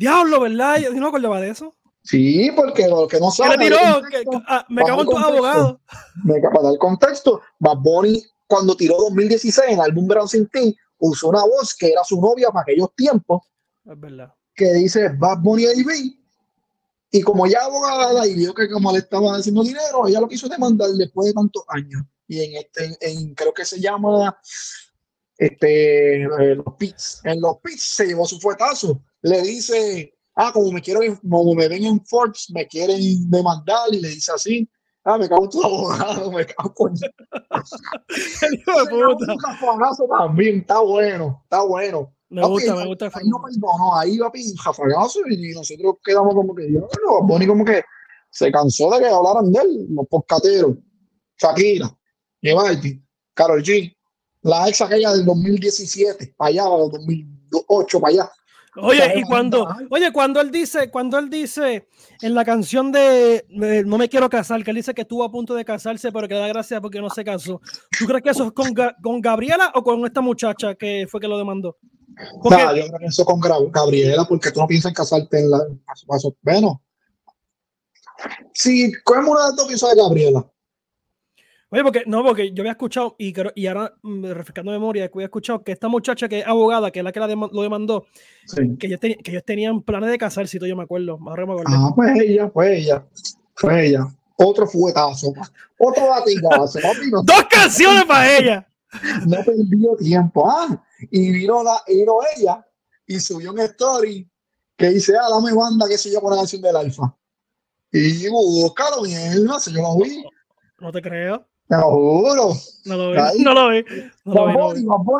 [0.00, 0.78] Diablo, ¿verdad?
[0.78, 1.76] Yo no me acordaba de eso.
[2.02, 3.58] Sí, porque lo que no ¿Qué sabe.
[3.58, 3.76] tiró?
[4.10, 5.76] Que- ah, me cago en tus abogados.
[6.24, 10.74] me- para dar contexto, Bad Bunny, cuando tiró 2016 en el álbum Verano Sin Ti,
[10.98, 13.42] usó una voz que era su novia para aquellos tiempos,
[13.84, 14.32] Es verdad.
[14.54, 16.16] que dice Bad Bunny AB.
[17.12, 20.48] Y como ella abogada y vio que como le estaba haciendo dinero, ella lo quiso
[20.48, 22.02] demandar después de tantos años.
[22.26, 24.38] Y en este, en, creo que se llama
[25.36, 27.20] este, eh, los pits.
[27.24, 29.02] En los pits se llevó su fuetazo.
[29.22, 33.92] Le dice, ah, como me quiero, como me ven en Forbes, me quieren demandar.
[33.92, 34.68] Y le dice así,
[35.04, 36.94] ah, me cago en tu abogado, me cago en
[38.54, 40.18] hijo de puta.
[40.18, 42.14] también, está bueno, está bueno.
[42.30, 43.10] Me gusta, me gusta.
[43.12, 44.30] Ahí no perdonó, ahí va
[44.62, 47.82] jafagazo y nosotros quedamos como que, yo, no, Bonnie como que
[48.30, 50.76] se cansó de que hablaran de él, los poscateros.
[51.36, 51.90] Shakira,
[52.42, 53.02] Yevaldi,
[53.34, 53.96] Carol G,
[54.42, 58.32] la ex aquella del 2017, para allá, para el 2008, para allá.
[58.76, 61.88] Oye, y cuando, oye, cuando él dice, cuando él dice
[62.22, 65.30] en la canción de eh, No me quiero casar, que él dice que estuvo a
[65.30, 67.60] punto de casarse, pero que da gracia porque no se casó.
[67.98, 71.28] ¿Tú crees que eso es con, con Gabriela o con esta muchacha que fue que
[71.28, 71.76] lo demandó?
[72.42, 75.60] Porque, yo creo que eso con Gabriela, porque tú no piensas en casarte en la.
[76.42, 76.82] Bueno,
[78.52, 80.50] si cogemos una de dos, pienso de Gabriela.
[81.70, 85.26] Oye, porque no, porque yo había escuchado y, y ahora mm, refrescando memoria, que había
[85.26, 88.06] escuchado que esta muchacha que es abogada, que es la que la lo demandó,
[88.46, 88.76] Sí.
[88.78, 91.18] que ellos, que ellos tenían planes de casarse, yo me acuerdo.
[91.66, 93.04] Ah, pues ella, pues ella,
[93.54, 94.06] fue ella.
[94.36, 95.32] Otro fuetazo,
[95.78, 96.78] otro latigazo,
[97.10, 98.68] no, Dos canciones para ella.
[99.26, 100.50] no perdió tiempo.
[100.50, 102.66] Ah, y vino, la, y vino ella
[103.06, 104.26] y subió un story
[104.76, 107.14] que dice, ah, dame banda, que sé yo, con la canción del Alfa.
[107.92, 110.24] Y búscalo, mierda, si yo lo vi,
[110.78, 111.46] No te creo.
[111.70, 112.52] Te lo juro.
[112.84, 113.16] No lo vi.
[113.18, 113.38] Ahí.
[113.42, 113.84] No lo vi.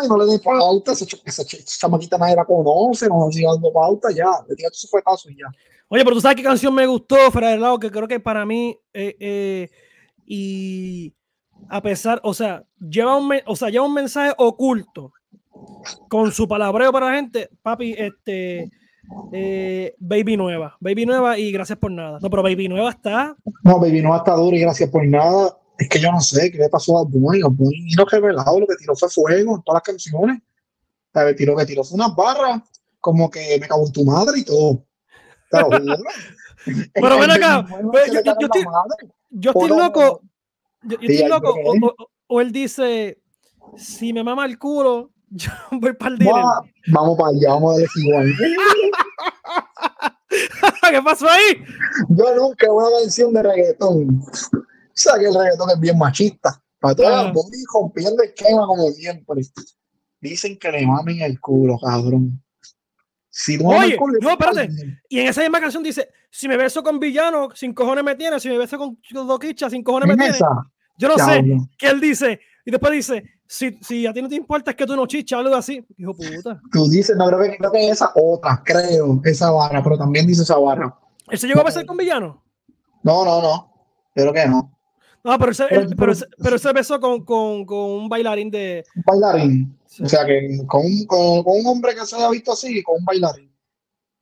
[0.08, 3.46] No le dé pauta, esa, ch- esa, ch- esa chamaquita nadie la conoce, no sigue
[3.46, 5.46] dando pauta, ya, le tira su fuetazo y ya.
[5.88, 8.44] Oye, pero tú sabes qué canción me gustó, fuera del lado, que creo que para
[8.44, 9.70] mí, eh, eh,
[10.26, 11.12] y
[11.68, 15.12] a pesar, o sea, lleva un, o sea, lleva un mensaje oculto
[16.08, 18.70] con su palabreo para la gente, papi, este,
[19.32, 22.18] eh, Baby Nueva, Baby Nueva y gracias por nada.
[22.22, 25.56] No, pero Baby Nueva está, No, baby, no está duro y gracias por nada.
[25.80, 27.40] Es que yo no sé qué le pasó a Bunny.
[27.42, 30.38] Bunny no revelado, lo que tiró fue fuego en todas las canciones.
[30.40, 32.60] O sea, tiró que tiró fue unas barras,
[33.00, 34.84] como que me cago en tu madre y todo.
[35.50, 35.68] Lo.
[36.94, 37.92] Pero ven acá, yo-
[38.50, 38.64] estoy-
[39.30, 40.20] yo estoy loco,
[40.82, 41.82] yo, Sí, estoy loco, o, ver.
[41.84, 43.18] o- o él dice,
[43.76, 46.44] si me mama el culo, yo voy para el dealer.
[46.44, 48.28] Va- Vamos para allá, vamos a decir igual.
[50.90, 51.64] ¿Qué pasó ahí?
[52.10, 54.22] Yo nunca una canción de reggaetón.
[55.18, 56.62] Que el reggaetón es bien machista.
[56.78, 59.42] Para todas las Bunny rompiendo el esquema como siempre.
[60.20, 62.42] Dicen que le mamen el culo, cabrón.
[63.28, 64.68] Si mamas Oye, culo, no, espérate.
[65.08, 68.40] Y en esa misma canción dice, si me beso con villano, sin cojones me tiene,
[68.40, 70.38] si me beso con doquicha, sin cojones me En tiene.
[70.98, 71.44] Yo no sé
[71.78, 72.40] qué él dice.
[72.64, 75.38] Y después dice, si, si a ti no te importa es que tú no chichas,
[75.38, 75.84] algo así.
[75.96, 76.60] Hijo puta.
[76.72, 80.42] Tú dices, no, creo que, creo que esa otra, creo, esa barra, pero también dice
[80.42, 80.94] esa barra.
[81.28, 82.44] ¿Él se llegó a besar con villano?
[83.02, 83.72] No, no, no.
[84.14, 84.78] Creo que no.
[85.22, 88.50] No, pero, ese- Pero- él- pero, pero- pero se besó con, con, con un bailarín
[88.50, 88.84] de...
[88.96, 89.78] Un bailarín.
[90.02, 92.96] O sea que con un, con, con un hombre que se haya visto así, con
[92.98, 93.50] un bailarín.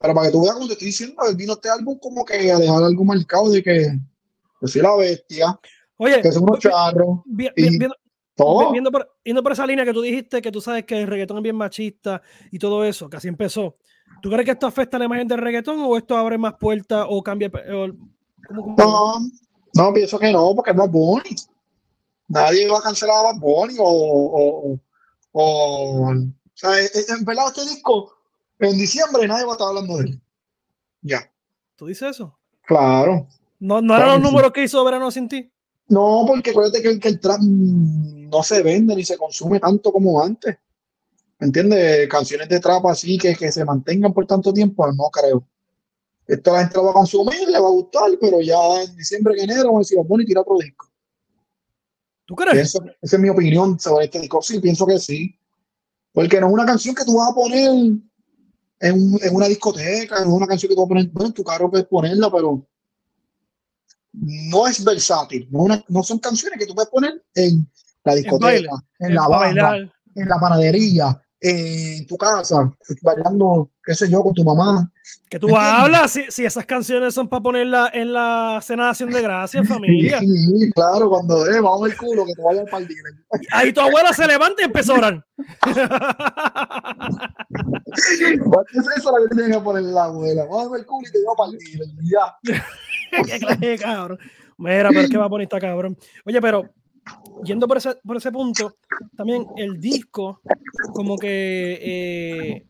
[0.00, 2.50] Pero para que tú veas como te estoy diciendo, él vino este álbum como que
[2.52, 3.98] a dejar algo marcado de que
[4.60, 5.58] yo soy la bestia,
[5.96, 7.86] Oye, que son unos charros, vi- y- vi-
[8.36, 8.70] todo.
[8.70, 11.38] viendo por, yendo por esa línea que tú dijiste, que tú sabes que el reggaetón
[11.38, 13.76] es bien machista y todo eso, que así empezó.
[14.22, 17.22] ¿Tú crees que esto afecta la imagen del reggaetón o esto abre más puertas o
[17.22, 17.48] cambia?
[17.48, 17.88] o-
[18.48, 19.14] ¿cómo- cómo- No,
[19.78, 21.36] no, pienso que no, porque es Bad Bunny.
[22.28, 24.80] Nadie va a cancelar a Bad Bunny o, o, o,
[25.32, 26.14] o-
[26.54, 26.88] sea, en-
[27.18, 28.12] en verdad este disco,
[28.58, 30.20] en diciembre nadie va a estar hablando de él.
[31.02, 31.30] Ya,
[31.76, 32.36] ¿Tú dices eso?
[32.62, 33.26] claro.
[33.60, 35.50] ¿No, no eran los números que hizo Verano sin ti?
[35.88, 40.22] No, porque acuérdate que, que el trap no se vende ni se consume tanto como
[40.22, 40.56] antes.
[41.40, 42.08] ¿Me entiendes?
[42.08, 45.44] Canciones de trap así que, que se mantengan por tanto tiempo, no creo.
[46.28, 49.32] Esto la gente lo va a consumir, le va a gustar, pero ya en diciembre,
[49.38, 50.86] en enero, vamos a decir, Bad Bunny tira otro disco.
[52.26, 52.74] ¿Tú crees?
[53.00, 54.42] Esa es mi opinión sobre este disco.
[54.42, 55.34] Sí, pienso que sí.
[56.12, 60.28] Porque no es una canción que tú vas a poner en, en, una discoteca, en
[60.28, 62.66] una canción que tú poner, bueno, en tu carro puedes ponerla, pero
[64.12, 65.48] no es versátil.
[65.50, 67.66] No, una, no son canciones que tú puedes poner en
[68.04, 72.72] la discoteca, en, la banda, en la panadería, en tu casa,
[73.02, 74.90] bailando, qué sé yo, con tu mamá.
[75.30, 79.10] Que tú hablas si, si, esas canciones son para ponerla en la cena de acción
[79.10, 80.20] de gracias, familia.
[80.20, 83.02] Sí, claro, cuando eh, vamos el culo, que te vaya al partido.
[83.52, 85.26] Ahí tu abuela se levanta y empezó a orar.
[85.64, 85.74] ¿Qué
[88.78, 90.44] es eso la que tiene que poner la abuela?
[90.44, 91.60] Vamos el culo y te llevo a partir.
[92.04, 92.36] Ya.
[93.24, 94.18] Qué clase, cabrón.
[94.58, 95.96] Mira, pero qué va a poner esta cabrón.
[96.26, 96.68] Oye, pero
[97.44, 98.76] yendo por ese, por ese punto,
[99.16, 100.40] también el disco,
[100.92, 102.66] como que eh,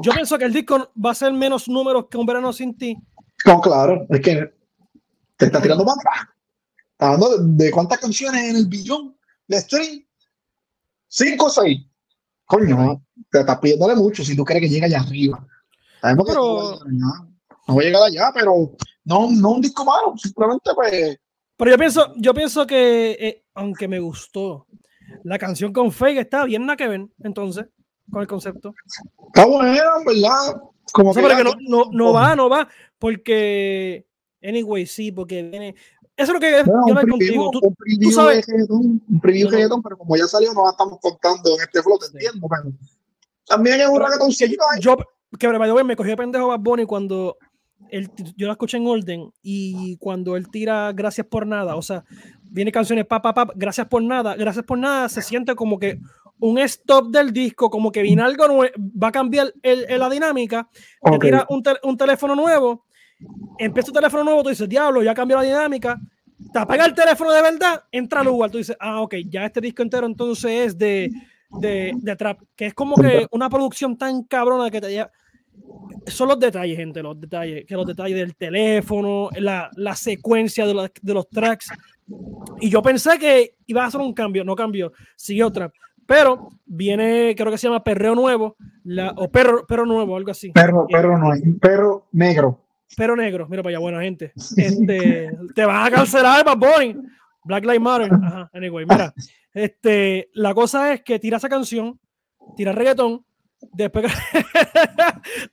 [0.00, 2.96] yo pienso que el disco va a ser menos números que un verano sin ti.
[3.44, 4.52] No, claro, es que
[5.36, 6.28] te está tirando más atrás.
[6.98, 10.04] Hablando de, de, cuántas canciones en el billón de stream.
[11.06, 11.80] Cinco o seis.
[12.44, 15.46] Coño, te estás pidiéndole mucho si tú quieres que llegue allá arriba.
[16.00, 17.28] Sabemos que pero, no,
[17.68, 18.72] no voy a llegar allá, pero
[19.04, 21.18] no, no un disco malo, simplemente pues
[21.58, 24.66] pero yo pienso, yo pienso que, eh, aunque me gustó,
[25.24, 27.66] la canción con Fake está bien nada que ver, entonces,
[28.10, 28.72] con el concepto.
[29.26, 29.72] Está buena,
[30.06, 30.62] ¿verdad?
[30.92, 32.68] Como que, no, no, no, va, no va,
[32.98, 34.06] porque,
[34.42, 35.74] anyway, sí, porque viene.
[36.16, 37.50] Eso es lo que bueno, yo un contigo.
[37.50, 40.98] Tú, un preview, tú sabes, un preview reggaeton, pero como ya salió, no la estamos
[41.00, 42.12] contando en este flow, te sí.
[42.14, 42.72] entiendo, pero
[43.44, 44.30] también es un reggaeton.
[44.80, 44.96] Yo,
[45.38, 47.36] que me cogí de pendejo Bad Bunny cuando
[47.90, 52.04] él, yo la escuché en orden y cuando él tira Gracias por nada, o sea,
[52.42, 55.98] viene canciones pa, pa, pa, Gracias por nada, Gracias por nada, se siente como que
[56.40, 60.08] un stop del disco, como que viene algo nuevo, va a cambiar el, el, la
[60.08, 60.68] dinámica,
[61.00, 61.18] okay.
[61.18, 62.86] te tira un, te, un, teléfono nuevo,
[63.58, 66.00] empieza un teléfono nuevo, tú dices, diablo, ya cambió la dinámica,
[66.52, 69.60] te apaga el teléfono de verdad, entra al Google, tú dices, ah, ok, ya este
[69.60, 71.10] disco entero entonces es de,
[71.60, 75.10] de, de trap, que es como que una producción tan cabrona que te lleva
[76.06, 80.74] son los detalles, gente, los detalles, que los detalles del teléfono, la, la secuencia de,
[80.74, 81.70] la, de, los tracks.
[82.60, 85.70] Y yo pensé que iba a hacer un cambio, no cambió, siguió otra.
[86.06, 90.50] Pero viene, creo que se llama Perreo Nuevo, la, o Perro, perro Nuevo, algo así.
[90.52, 92.64] Perro, perro nuevo, perro negro.
[92.96, 94.32] Perro negro, mira para allá, buena gente.
[94.56, 96.96] Este, te vas a cancelar, Bad Boy.
[97.44, 98.10] Black Lives Matter.
[98.12, 99.12] Ajá, anyway, mira.
[99.52, 101.98] Este, la cosa es que tira esa canción,
[102.56, 103.24] tira reggaetón,
[103.72, 104.12] Después que.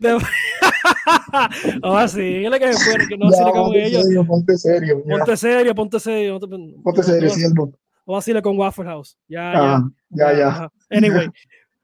[1.84, 4.04] oh, sí, es que se puede, que no ya, como ellos.
[4.04, 5.04] Serio, ponte serio.
[5.04, 6.40] Ponte serio, ponte serio.
[6.84, 7.72] Ponte, serio, siervo.
[8.06, 9.18] Vamos a decirle con Waffle House.
[9.28, 10.34] Ya, ah, ya.
[10.34, 10.72] Ya, ya.
[10.90, 11.30] Anyway.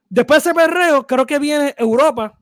[0.09, 2.37] Después de ese perreo, creo que viene Europa.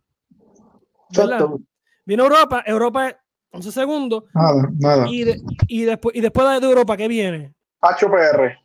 [2.06, 3.16] Viene Europa, Europa
[3.52, 4.24] 11 segundos.
[4.34, 5.06] Nada, nada.
[5.10, 7.54] Y, de, y, después, y después de Europa, ¿qué viene?
[7.82, 8.58] HPR.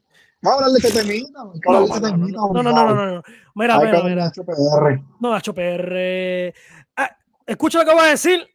[0.45, 1.43] Vamos a hablar de temita.
[1.43, 1.53] No,
[1.87, 3.23] no, no, no, no, no, no.
[3.55, 4.31] Mira, mira, mira.
[4.31, 5.03] HPR.
[5.19, 6.55] No, HPR.
[6.97, 8.47] Ah, escucha lo que voy a decir.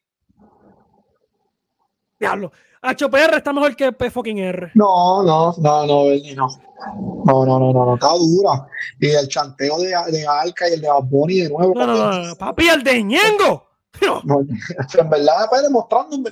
[2.20, 2.52] Diablo.
[2.84, 4.72] HPR está mejor que P fucking R.
[4.76, 6.48] No, no, no, no, Bernie, no.
[7.26, 8.68] No, no, no, no, no, está dura.
[9.00, 11.74] Y el chanteo de, de Alca y el de Baboni de nuevo.
[11.74, 13.68] No, no, no, papi, el de Ñengo.
[14.02, 14.22] No.
[14.24, 14.40] no,
[15.00, 16.30] en verdad, demostrando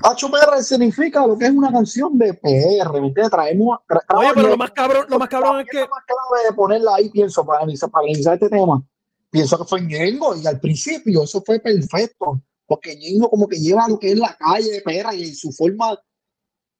[0.00, 3.30] HPR significa lo que es una canción de PR, ¿me entiendes?
[3.30, 3.78] Traemos.
[3.86, 5.80] Tra Oye, pero lo más cabrón, lo más cabrón es que.
[5.80, 8.82] Lo más clave de ponerla ahí, pienso, para analizar, para analizar este tema,
[9.30, 13.88] pienso que fue Ñengo y al principio eso fue perfecto, porque Ñengo como que lleva
[13.88, 15.98] lo que es la calle de PR y su forma.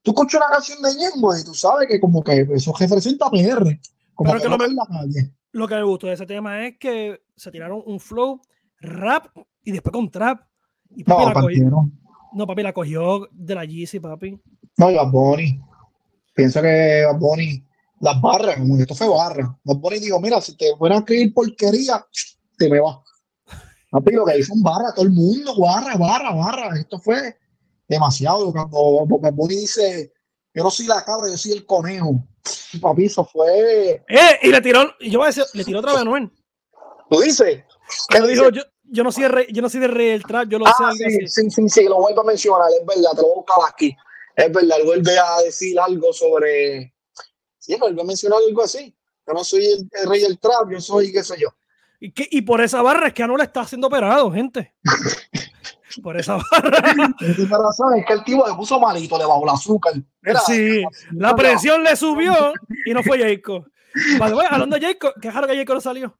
[0.02, 3.78] Tú escuchas una canción de Ñengo y tú sabes que como que eso representa PR.
[4.14, 5.32] Como pero que, que lo, me, la calle.
[5.52, 8.40] lo que me gustó de ese tema es que se tiraron un flow
[8.80, 9.26] rap
[9.62, 10.42] y después con trap.
[10.94, 12.01] Y no, partieron.
[12.34, 14.40] No, papi, la cogió de la Yeezy, papi.
[14.76, 15.60] No, y Bad Bunny.
[16.34, 17.64] Pienso que Bad Bunny,
[18.00, 19.58] las barras, como esto fue barra.
[19.64, 22.04] Bad Bunny dijo, mira, si te fuera a escribir porquería,
[22.56, 23.02] te me va.
[23.90, 26.78] Papi, lo que hizo un barra, todo el mundo, barra, barra, barra.
[26.78, 27.36] Esto fue
[27.86, 28.50] demasiado.
[28.52, 30.12] Cuando Bad Bunny dice,
[30.54, 32.24] yo no soy la cabra, yo soy el conejo.
[32.80, 34.02] Papi, eso fue...
[34.08, 36.30] Eh, y le tiró, yo voy a decir, le tiró otra vez a Noel.
[37.10, 37.62] ¿Tú dices?
[38.08, 38.48] ¿Qué dijo?
[38.50, 40.92] Yo, yo no soy rey, yo no soy de rey del trap, yo lo ah,
[40.92, 41.08] sé.
[41.08, 43.56] Sí, sí, sí, sí, lo vuelvo a mencionar, es verdad, te lo voy a buscar
[43.68, 43.96] aquí.
[44.36, 46.94] Es verdad, él vuelve a decir algo sobre.
[47.58, 48.94] Sí, vuelve a mencionar algo así.
[49.26, 51.48] Yo no soy el, el rey del trap, yo soy, qué sé yo.
[52.00, 54.74] Y, que, y por esa barra es que no le está haciendo operado, gente.
[56.02, 57.14] por esa barra.
[57.20, 59.94] es que el tipo le puso malito, le bajó el azúcar.
[60.46, 62.52] Sí, la presión le subió
[62.86, 63.66] y no fue Jacob.
[64.18, 66.16] Vale, bueno, hablando de Jacob, qué raro que Jacob no salió.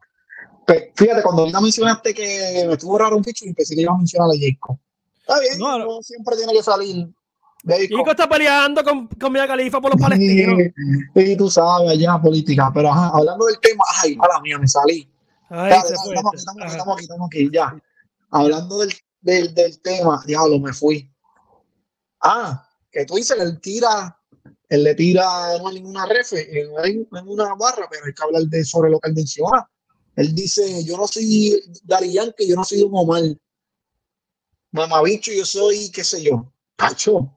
[0.66, 4.28] Fíjate, cuando ahorita mencionaste que me estuvo raro un ficho, pensé que iba a mencionar
[4.30, 4.78] a Jacob.
[5.20, 6.02] Está bien, no, no.
[6.02, 7.08] siempre tiene que salir.
[7.64, 10.58] Jacob está peleando con, con Mia Califa por los palestinos.
[11.14, 12.70] Y, tú sabes, allá política.
[12.74, 15.08] Pero ajá, hablando del tema, ay, mala mía, me salí.
[15.50, 17.76] estamos, aquí, estamos, aquí, estamos aquí, ya.
[18.30, 21.08] Hablando del, del, del tema, diablo, me fui.
[22.20, 24.16] Ah, que tú dices que él tira,
[24.68, 25.24] él le tira
[25.58, 29.00] no hay ninguna refe, no hay ninguna barra, pero hay que hablar de sobre lo
[29.00, 29.68] que él menciona.
[30.16, 33.22] Él dice, yo no soy Dari Yankee, yo no soy un Omar.
[34.70, 37.32] Mamabicho, yo soy, qué sé yo, Pacho.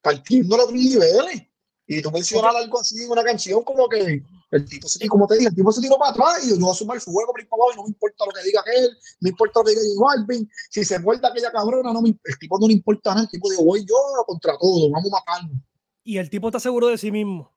[0.00, 1.42] Partiendo los niveles.
[1.86, 5.34] Y tú mencionas algo así en una canción como que el tipo se como te
[5.34, 7.40] dije, el tipo se tiró para atrás y yo, voy a sumar el fuego por
[7.40, 10.84] y no me importa lo que diga él, no importa lo que diga Marvin, si
[10.84, 13.64] se muerta aquella cabrona, no me, el tipo no le importa nada, el tipo dijo,
[13.64, 15.56] voy yo contra todo, vamos a matarnos.
[16.04, 17.50] Y el tipo está seguro de sí mismo.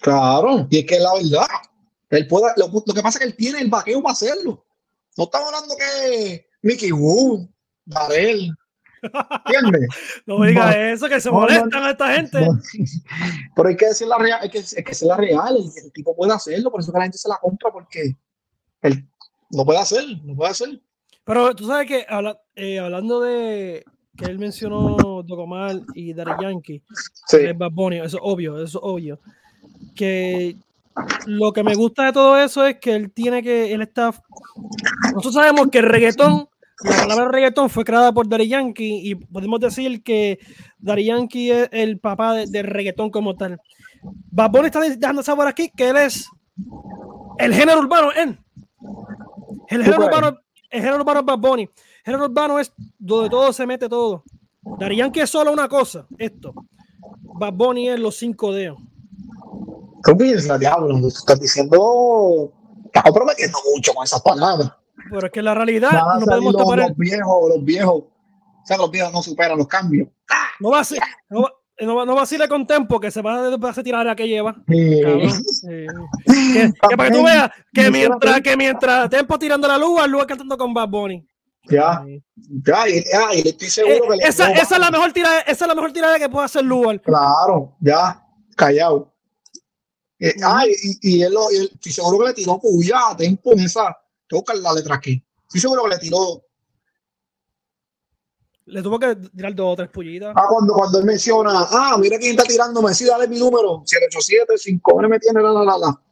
[0.00, 1.46] Claro, y es que es la verdad.
[2.10, 4.66] Él puede, lo, que pasa es que él tiene el vaqueo para hacerlo.
[5.16, 7.48] No estamos hablando que Mickey Wu,
[7.84, 8.52] Darel,
[9.02, 9.88] ¿Entiendes?
[10.26, 12.38] no diga eso, que se molestan a esta gente.
[13.56, 16.14] Pero hay que decir la real, hay que, hay que ser la real, el, tipo
[16.14, 18.16] puede hacerlo, por eso que la gente se la compra, porque
[18.82, 19.08] él
[19.50, 20.80] no puede hacer, no puede hacer.
[21.24, 22.06] Pero tú sabes que
[22.56, 23.84] eh, hablando de
[24.16, 26.82] que él mencionó Docomal y Daddy Yankee,
[27.26, 27.52] sí.
[27.54, 29.20] Bad Bunny, eso es obvio, eso es obvio.
[29.94, 30.56] Que
[31.26, 34.12] lo que me gusta de todo eso es que él tiene que, él está,
[35.14, 36.48] nosotros sabemos que el reggaetón
[36.82, 40.38] la palabra reggaetón fue creada por Daddy Yankee y podemos decir que
[40.78, 43.60] Daddy Yankee es el papá del reggaetón como tal.
[44.02, 46.26] Bad Bunny está dejando saber aquí que él es
[47.38, 48.38] el género urbano, él.
[49.68, 50.38] El género urbano,
[50.70, 51.62] el género urbano es Bad Bunny.
[51.64, 51.70] El
[52.04, 54.24] género urbano es donde todo se mete todo.
[54.78, 56.54] Daddy Yankee es solo una cosa, esto.
[57.22, 58.78] Bad Bunny es los cinco dedos.
[60.04, 61.06] ¿Qué piensas, diablo?
[61.06, 62.52] Estás diciendo,
[62.86, 64.72] estás prometiendo mucho con esas palabras.
[65.10, 68.90] Pero es que la realidad no podemos los, los viejos, los viejos, o sea, los
[68.90, 70.08] viejos no superan los cambios.
[70.60, 73.22] No va a ser, no va, no, no va a ser con tempo que se
[73.22, 74.56] va a tirar a que lleva.
[74.66, 75.26] Que,
[76.80, 80.74] para que tú veas que mientras, que mientras Tempo tirando la luz, Lua cantando con
[80.74, 81.26] Bad Bunny.
[81.64, 82.04] Ya,
[82.64, 85.68] ya, ya, y estoy seguro eh, que esa, esa, es la mejor tirada, esa es
[85.68, 87.00] la mejor tirada que puede hacer Lugar.
[87.02, 89.09] Claro, ya, callado.
[90.22, 93.60] Eh, ah, y, y, él, él, estoy seguro que le tiró puya a Tempo en
[93.60, 93.96] esa,
[94.28, 95.24] tengo que la letra aquí.
[95.44, 96.44] Estoy seguro que le tiró.
[98.66, 100.34] Le tuvo que tirar dos o tres pullitas.
[100.36, 104.58] Ah, cuando, cuando él menciona, ah, mira quién está tirándome, sí, dale mi número, 787,
[104.58, 106.02] 5 me tiene la la la la.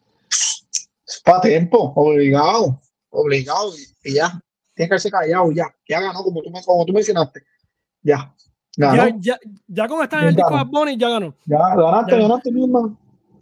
[1.24, 3.72] Para tiempo, obligado, obligado,
[4.04, 4.42] y, ya.
[4.74, 5.66] Tiene que haberse callado, ya.
[5.86, 7.42] Ya ganó, como tú, como tú mencionaste.
[8.02, 8.34] Ya.
[8.76, 11.34] Ya, ya, ya con estar en el disco de Bonnie, ya ganó.
[11.44, 12.96] Ya, ganaste, ganaste misma.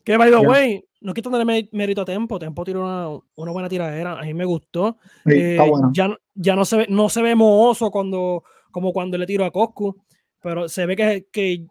[0.06, 2.38] Que by the way, no quito darle mérito a Tempo.
[2.38, 4.20] Tempo tiró una, una, buena tiradera.
[4.20, 4.98] A mí me gustó.
[5.28, 5.58] Eh,
[5.92, 9.50] ya, ya no se ve, no se ve mohoso cuando, como cuando le tiro a
[9.50, 9.96] Coscu,
[10.40, 11.66] pero se ve que, que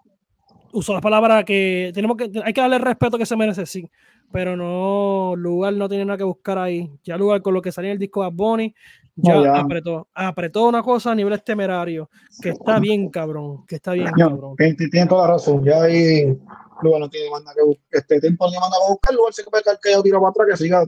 [0.73, 3.89] usó las palabras que tenemos que hay que darle el respeto que se merece, sí.
[4.33, 6.91] Pero no, lugar no tiene nada que buscar ahí.
[7.05, 8.75] Ya lugar con lo que salía en el disco de Bonnie,
[9.15, 10.09] ya, apretó.
[10.13, 12.09] Apretó una cosa a nivel temerario,
[12.41, 13.65] que está bien, cabrón.
[13.65, 14.57] Que está bien, cabrón.
[14.57, 15.63] Tiene toda la razón.
[15.63, 16.37] Ya ahí
[16.81, 19.91] luego no tiene manda que este tiempo le manda a buscar, luego se puede que
[19.91, 20.83] yo tiro para atrás, que siga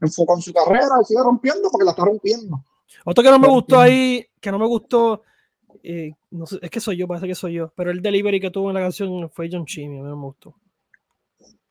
[0.00, 2.64] enfocado en su carrera y siga rompiendo porque la está rompiendo.
[3.04, 5.22] Otro que no me gustó ahí, que no me gustó,
[5.82, 8.50] eh, no sé, es que soy yo, parece que soy yo, pero el delivery que
[8.50, 10.54] tuvo en la canción fue John Chimmy, a mí no me gustó.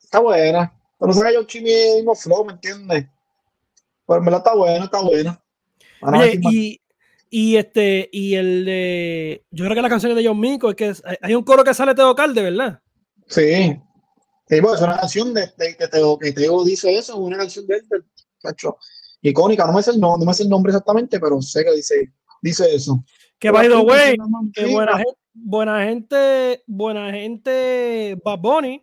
[0.01, 3.07] Está buena, pero no sé que John Chimmy es el mismo flow, ¿me entiendes?
[4.07, 5.41] Pero en verdad está buena, está buena.
[6.01, 6.81] Oye, y,
[7.29, 9.45] y este, y el de.
[9.51, 11.95] Yo creo que la canción de John Mico es que hay un coro que sale
[11.95, 12.81] Teo Calde, ¿verdad?
[13.27, 13.79] Sí.
[14.49, 17.83] es una canción de, que, Teo, que Teo dice eso, una canción de él,
[19.21, 21.71] icónica, no me, sé el, no, no me sé el nombre exactamente, pero sé que
[21.71, 23.03] dice, dice eso.
[23.39, 24.15] Que by the way,
[24.53, 28.81] que buena, gente, buena gente, buena gente, Bad Bunny,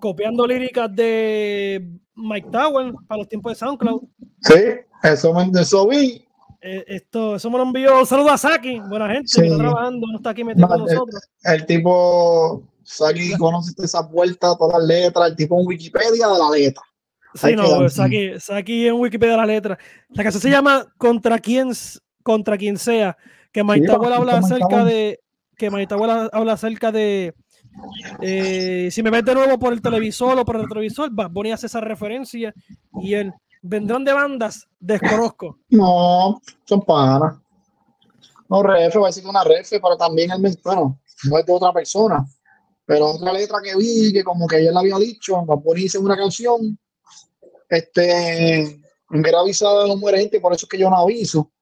[0.00, 4.02] copiando líricas de Mike Tower para los tiempos de SoundCloud.
[4.42, 4.54] Sí,
[5.02, 6.24] eso, me, eso vi.
[6.60, 8.04] Eh, esto, eso me lo envió.
[8.04, 11.20] Saludos a Saki, buena gente, está trabajando, no está aquí metido con nosotros.
[11.44, 16.50] el tipo Saki conoce esa vuelta, todas las letras, el tipo en Wikipedia de la
[16.50, 16.82] letra.
[17.34, 19.78] Sí, no, Saki, Saki en Wikipedia de la letra.
[20.08, 21.70] La canción se llama Contra quien,
[22.22, 23.16] contra quien sea,
[23.52, 25.20] que Maitawel habla acerca de
[25.56, 27.34] que habla acerca de
[28.20, 31.52] eh, si me ves de nuevo por el televisor o por el retrovisor, va, Bonnie
[31.52, 32.54] hace esa referencia
[33.02, 35.58] y él vendrán de bandas, desconozco.
[35.68, 37.36] No, son panas.
[38.48, 41.72] No, refe, va a decir una refe, pero también el bueno, no es de otra
[41.72, 42.24] persona.
[42.88, 46.16] Pero otra letra que vi, que como que ayer le había dicho, a ponerse una
[46.16, 46.78] canción,
[47.68, 48.80] este,
[49.10, 51.52] que era avisada no muere gente, por eso es que yo no aviso.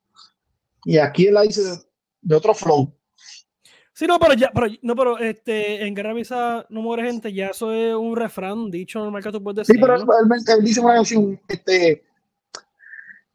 [0.85, 1.63] Y aquí él la dice
[2.23, 2.95] de, otro flow.
[3.93, 7.49] Sí, no, pero ya, pero, no, pero este, en Guerra Visa no muere gente, ya
[7.49, 9.75] eso es un refrán dicho normal que tú puedes decir.
[9.75, 12.05] Sí, pero él, dice una canción, este,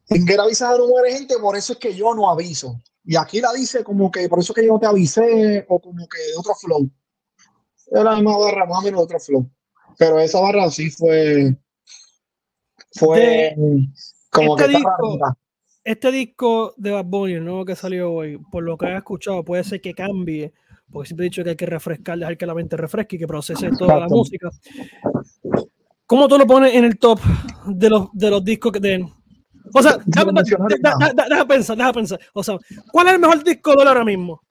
[0.07, 2.81] En que avisa no muere gente, por eso es que yo no aviso.
[3.03, 5.77] Y aquí la dice como que por eso es que yo no te avisé o
[5.77, 6.89] como que de otro flow.
[7.91, 9.49] Es la misma barra, más o menos de otro flow.
[9.97, 11.55] Pero esa barra sí fue.
[12.93, 13.55] Fue
[14.31, 14.77] como este que.
[14.77, 15.19] Disco,
[15.83, 19.43] este disco de Bad Bunny, el nuevo que salió hoy, por lo que he escuchado,
[19.43, 20.53] puede ser que cambie.
[20.89, 23.27] Porque siempre he dicho que hay que refrescar, dejar que la mente refresque y que
[23.27, 24.49] procese toda la música.
[26.05, 27.19] ¿Cómo tú lo pones en el top
[27.67, 29.09] de los, de los discos que den?
[29.73, 30.25] O sea, deja,
[31.45, 32.19] pensar, deja pensar.
[32.33, 32.57] O sea,
[32.91, 34.41] ¿cuál es el mejor disco de él ahora mismo?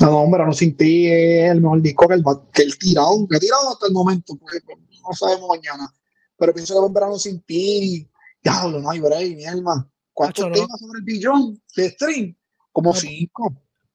[0.00, 3.36] No, hombre, no sin ti es el mejor disco que el, que el tirado, que
[3.36, 5.92] ha tirado hasta el momento, porque no sabemos mañana.
[6.36, 8.08] Pero pienso que el verano sin ti,
[8.42, 9.88] diablo, no hay break, mi alma.
[10.12, 12.36] ¿Cuántos temas sobre el billón de stream?
[12.72, 13.52] Como cinco.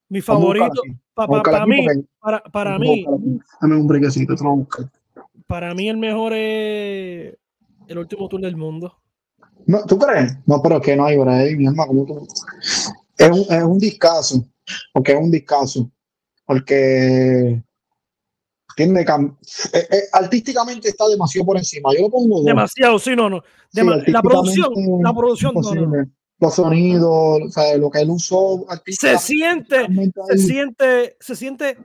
[0.07, 0.81] Mi favorito,
[1.13, 1.85] para mí,
[2.19, 3.05] para, para mí,
[3.61, 4.91] dame un brequecito, te lo voy a buscar.
[5.45, 7.35] Para mí el mejor es
[7.87, 8.95] el último tour del mundo.
[9.65, 10.37] No, ¿Tú crees?
[10.45, 12.05] No, pero es que no hay ahí, mi hermano.
[12.05, 12.27] tú?
[13.17, 14.43] Es un, es un discazo,
[14.93, 15.91] porque es un discazo,
[16.45, 17.61] porque
[18.75, 19.07] tiene eh,
[19.73, 21.91] eh, artísticamente está demasiado por encima.
[21.93, 23.43] Yo lo pongo demasiado, sí, no, no.
[23.73, 26.05] la producción, la producción, no,
[26.39, 28.65] los sonidos, o sea, lo que él usó.
[28.87, 29.87] Se siente,
[30.29, 31.77] se siente, se siente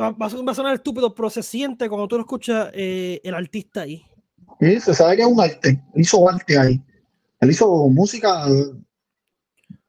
[0.00, 4.04] va, a sonar estúpido, pero se siente cuando tú lo escuchas eh, el artista ahí.
[4.60, 5.82] Sí, se sabe que es un arte.
[5.94, 6.80] Él hizo arte ahí.
[7.40, 8.46] Él hizo música.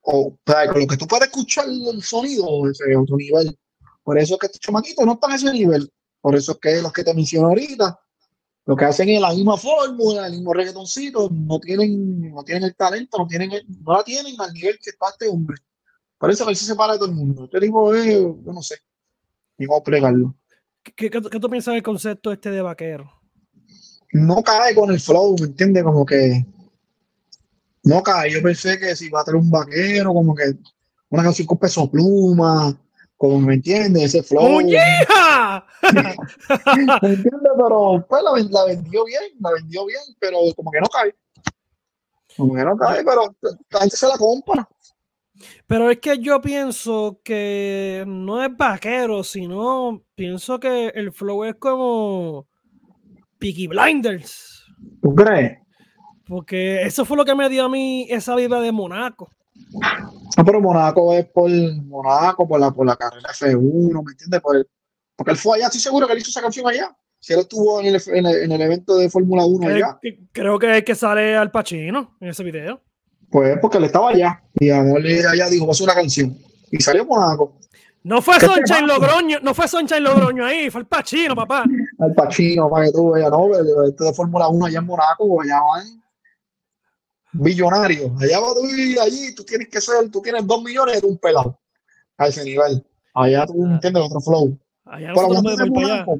[0.04, 3.58] O, sea, con lo que tú puedes escuchar el sonido, ese otro nivel.
[4.04, 5.92] Por eso es que estos chamaquitos no están a ese nivel.
[6.22, 8.00] Por eso es que los que te menciono ahorita,
[8.66, 12.76] lo que hacen es la misma fórmula, el mismo reggaetoncito, no tienen, no tienen el
[12.76, 15.58] talento, no, tienen no la tienen al nivel que está este hombre.
[16.18, 17.46] Por eso que él se separa de todo el mundo.
[17.46, 18.76] Este tipo es, yo no sé,
[19.58, 20.36] y vamos a plegarlo.
[20.84, 23.12] ¿Qué, qué, tú piensas del concepto este de vaquero?
[24.12, 25.84] No cae con el flow, ¿me entiendes?
[25.84, 26.46] Como que
[27.84, 28.32] no cae.
[28.32, 30.54] Yo pensé que si va a tener un vaquero, como que
[31.10, 32.76] una canción con peso pluma,
[33.18, 34.50] como me entiendes, ese flow.
[34.50, 35.66] ¡Muñeja!
[37.02, 37.52] ¿Me entiendes?
[37.56, 41.16] Pero pues la, la, vendió bien, la vendió bien, pero como que no cae.
[42.36, 43.36] Como que no cae, pero
[43.70, 44.68] la gente se la compra.
[45.68, 51.56] Pero es que yo pienso que no es vaquero, sino pienso que el flow es
[51.56, 52.48] como
[53.40, 54.66] Peaky Blinders.
[55.02, 55.63] ¿Tú crees?
[56.28, 59.30] Porque eso fue lo que me dio a mí esa vida de Monaco.
[60.38, 64.42] No, pero Monaco es por Monaco, por la, por la carrera F1, ¿me entiendes?
[65.16, 66.96] porque él fue allá, estoy seguro que él hizo esa canción allá.
[67.20, 70.00] Si él estuvo en el, en el, evento de Fórmula 1 allá.
[70.34, 72.82] Creo que es que sale Al Pacino en ese video.
[73.30, 76.38] Pues porque él estaba allá y allá dijo, va a hacer una canción.
[76.70, 77.58] Y salió Monaco.
[78.04, 81.64] No fue Soncha en Logroño, no fue Soncha en Logroño ahí, fue el Pachino, papá.
[82.00, 83.50] El Pachino, para que tú veas, no,
[83.88, 86.03] este de Fórmula 1 allá en Monaco, allá van
[87.34, 88.12] billonarios.
[88.22, 91.18] Allá va tú y allí tú tienes que ser, tú tienes dos millones de un
[91.18, 91.60] pelado
[92.18, 92.86] a ese nivel.
[93.14, 93.74] Allá tú ah.
[93.74, 94.58] entiendes otro flow.
[94.86, 96.20] Allá hablando, de Monaco,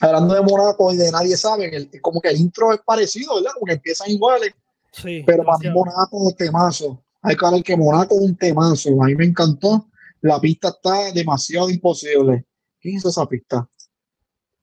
[0.00, 3.52] hablando de Monaco y de nadie sabe, como que el intro es parecido, ¿verdad?
[3.54, 4.54] Como que empiezan iguales
[5.02, 7.02] pero para mí Monaco es temazo.
[7.22, 9.02] Hay que ver que Monaco es un temazo.
[9.02, 9.86] A mí me encantó.
[10.22, 12.46] La pista está demasiado imposible.
[12.80, 13.68] ¿Quién hizo esa pista?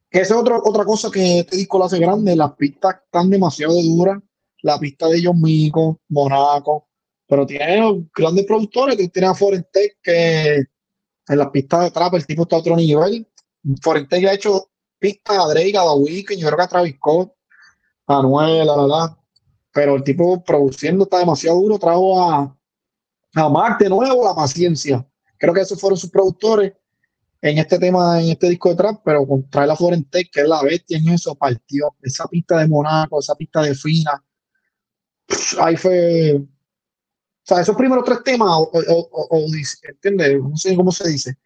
[0.09, 2.35] Esa es otra, otra cosa que este disco lo hace grande.
[2.35, 4.21] Las pistas están demasiado duras.
[4.63, 6.87] La pista de ellos mismos, Monaco.
[7.27, 8.97] Pero tiene grandes productores.
[8.97, 10.57] que tiene a Forentec que
[11.27, 13.27] en las pistas de trap el tipo está a otro nivel.
[13.81, 17.33] Forentec ha hecho pistas a Drake, a The yo creo que a Travis Scott,
[18.07, 19.23] a Noel, la, la, la
[19.73, 22.55] pero el tipo produciendo está demasiado duro, trajo a,
[23.33, 25.05] a Mark de nuevo, la paciencia.
[25.37, 26.73] Creo que esos fueron sus productores
[27.41, 30.47] en este tema, en este disco de trap, pero con traer la Florentec, que es
[30.47, 31.93] la bestia en eso, partió.
[32.01, 34.23] Esa pista de Monaco, esa pista de Fina.
[35.59, 36.35] Ahí fue.
[36.35, 39.45] O sea, esos primeros tres temas, o, o,
[39.83, 40.41] ¿entiendes?
[40.41, 41.37] No sé cómo se dice.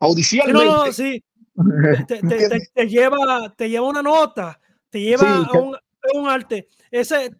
[0.00, 0.52] Audición.
[0.52, 1.22] No, no, sí.
[2.06, 5.76] te, lleva, te lleva una nota, te lleva a un,
[6.14, 6.68] un arte.
[6.90, 7.30] Ese.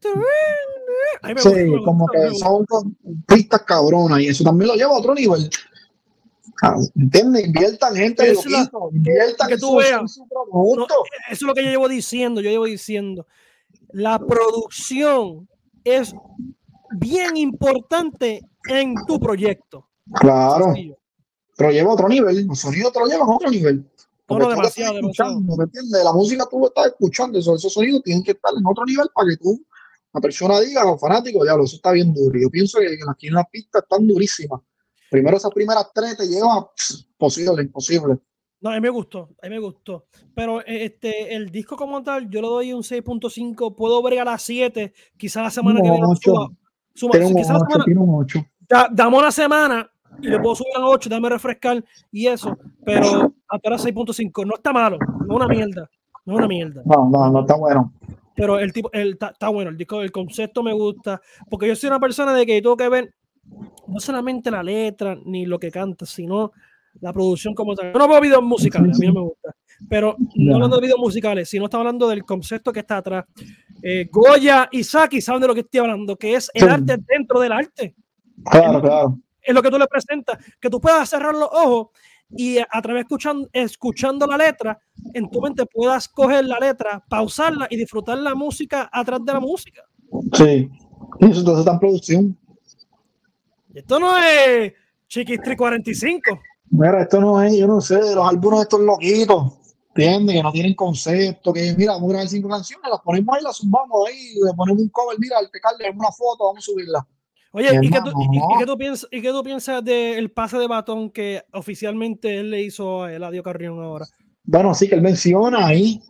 [1.36, 1.50] sí,
[1.84, 2.66] como que son
[3.26, 5.48] pistas cabronas y eso también lo lleva a otro nivel.
[6.62, 7.46] Ah, ¿Entiendes?
[7.46, 8.48] Inviertan gente eso
[8.92, 10.02] inviertan que tú veas.
[10.10, 10.26] eso
[11.30, 12.40] es lo que yo llevo diciendo.
[12.40, 13.26] Yo llevo diciendo.
[13.90, 15.48] La producción
[15.84, 16.14] es
[16.90, 19.88] bien importante en tu proyecto.
[20.14, 20.74] Claro.
[21.56, 22.46] Pero lleva a otro nivel.
[22.46, 23.90] Los sonidos te lo llevan a otro nivel.
[24.26, 26.04] Porque no, demasiado, ¿me entiendes?
[26.04, 29.30] La música tú estás escuchando, esos, esos sonidos tienen que estar en otro nivel para
[29.30, 29.64] que tú,
[30.12, 32.38] la persona diga, los fanáticos, ya, eso está bien duro.
[32.38, 34.60] Yo pienso que aquí en la pista están durísimas.
[35.10, 36.64] Primero esas primeras tres te llevan
[37.16, 38.18] posible, imposible.
[38.60, 40.06] No, a mí me gustó, a mí me gustó.
[40.34, 43.74] Pero eh, este, el disco como tal, yo le doy un 6.5.
[43.74, 46.48] Puedo ver a las 7, quizás la semana que viene suba.
[46.94, 49.90] suba quizás la semana, damos una semana
[50.20, 52.56] y le puedo subir a 8, dame refrescar y eso.
[52.84, 54.46] Pero hasta ahora 6.5.
[54.46, 55.90] No está malo, no es una mierda.
[56.24, 56.82] No una mierda.
[56.84, 57.92] No, no, no está bueno.
[58.34, 61.20] Pero el tipo, el, está, bueno, el disco, el concepto me gusta.
[61.48, 63.14] Porque yo soy una persona de que tengo que ver
[63.86, 66.52] no solamente la letra ni lo que canta, sino
[67.00, 67.92] la producción como tal.
[67.92, 69.54] Yo no veo videos musicales, a mí no me gusta.
[69.88, 73.24] Pero no hablando de videos musicales, sino está hablando del concepto que está atrás.
[73.82, 77.40] Eh, Goya y Saki saben de lo que estoy hablando, que es el arte dentro
[77.40, 77.94] del arte.
[78.50, 79.18] Claro, claro.
[79.40, 81.88] Es lo que tú le presentas, que tú puedas cerrar los ojos
[82.30, 84.78] y a través escuchando, escuchando la letra,
[85.14, 89.40] en tu mente puedas coger la letra, pausarla y disfrutar la música atrás de la
[89.40, 89.82] música.
[90.34, 90.68] Sí,
[91.20, 92.38] eso entonces está en producción.
[93.74, 94.72] Esto no es
[95.08, 96.40] Chiquistri 45.
[96.70, 99.52] Mira, esto no es, yo no sé, los álbumes de estos loquitos,
[99.88, 100.36] ¿entiendes?
[100.36, 103.56] Que no tienen concepto, que mira, vamos a grabar cinco canciones, las ponemos ahí, las
[103.56, 107.06] zumbamos ahí, le ponemos un cover, mira, al pecar, le una foto, vamos a subirla.
[107.52, 108.12] Oye, ¿y qué, tú,
[108.60, 112.62] y, tú piensas, ¿y qué tú piensas del pase de batón que oficialmente él le
[112.62, 114.06] hizo a Eladio Carrión ahora?
[114.44, 116.02] Bueno, sí, que él menciona ahí.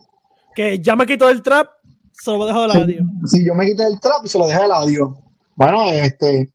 [0.53, 1.69] Que ya me quitó el trap,
[2.11, 3.05] se lo dejó a Eladio.
[3.25, 5.17] Sí, yo me quité el trap y se lo dejé a Eladio.
[5.55, 6.51] Bueno, este,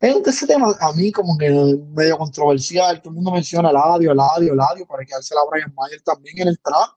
[0.00, 3.00] es ese tema a mí como que medio controversial.
[3.00, 6.00] Todo el mundo menciona el audio, el audio, el audio, para quedarse la Brian Mayer
[6.02, 6.90] también en el trap.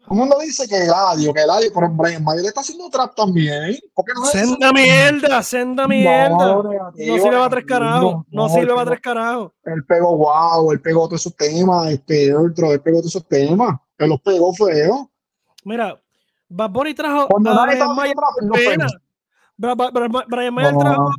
[0.00, 2.88] Todo el mundo dice que el audio, que el audio, pero Brian Mayer está haciendo
[2.88, 3.76] trap también.
[4.16, 6.30] no senda mierda, senda mierda.
[6.30, 8.24] No, no sirve a tres carajos.
[8.30, 9.52] No, sirve a tres carajos.
[9.64, 13.78] Él pegó wow, él pegó todos esos temas, este otro, él pegó todos esos temas.
[13.98, 15.10] Él los pegó feo.
[15.64, 16.00] Mira,
[16.48, 18.16] Bad Bunny trajo Cuando a Brian Mayer.
[20.28, 21.12] Brian Mayer trajo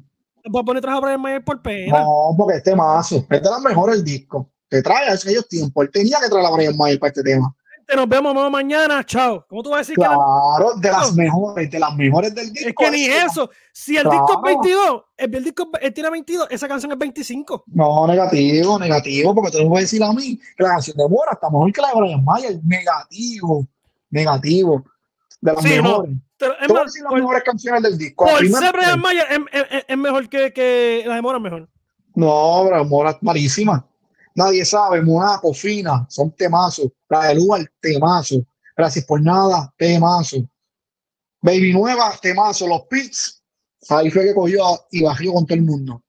[0.45, 1.99] Voy a poner trabajo para Brian por pena.
[1.99, 4.49] No, porque este mazo, este es de las mejores el disco.
[4.69, 5.85] Que trae a aquellos tiempos.
[5.85, 7.55] Él tenía que traer a Brian Mayer para este tema.
[7.95, 9.43] Nos vemos mañana, chao.
[9.49, 12.53] ¿Cómo tú vas a decir claro, que Claro, de las mejores, de las mejores del
[12.53, 12.69] disco.
[12.69, 13.49] Es que ni eso.
[13.73, 17.63] Si el disco es 22, el, disco él tiene 22, esa canción es 25.
[17.67, 21.31] No, negativo, negativo, porque tú no puedes decir a mí que la canción de Mora
[21.33, 22.59] está mejor que la de Brian Mayer.
[22.63, 23.67] Negativo,
[24.11, 24.83] negativo.
[25.41, 26.15] De las mejores.
[26.37, 28.25] Pero es más, las mejores canciones del disco.
[28.25, 29.25] Por ser Brian Mayer
[29.87, 31.69] es, mejor que, que la de Mora, mejor.
[32.15, 33.85] No, pero Mora es malísima.
[34.35, 36.87] Nadie sabe, Monaco, Fina, son temazos.
[37.09, 38.45] La de Lugar, temazo.
[38.75, 40.37] Gracias por nada, temazo.
[41.41, 42.67] Baby Nueva, temazo.
[42.67, 43.43] Los Pits,
[43.89, 46.03] ahí fue que cogió y bajó con todo el mundo.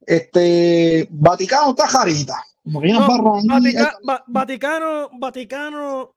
[0.00, 2.42] Este, Vaticano está jarita.
[2.64, 2.80] No,
[4.26, 6.15] Vaticano, Vaticano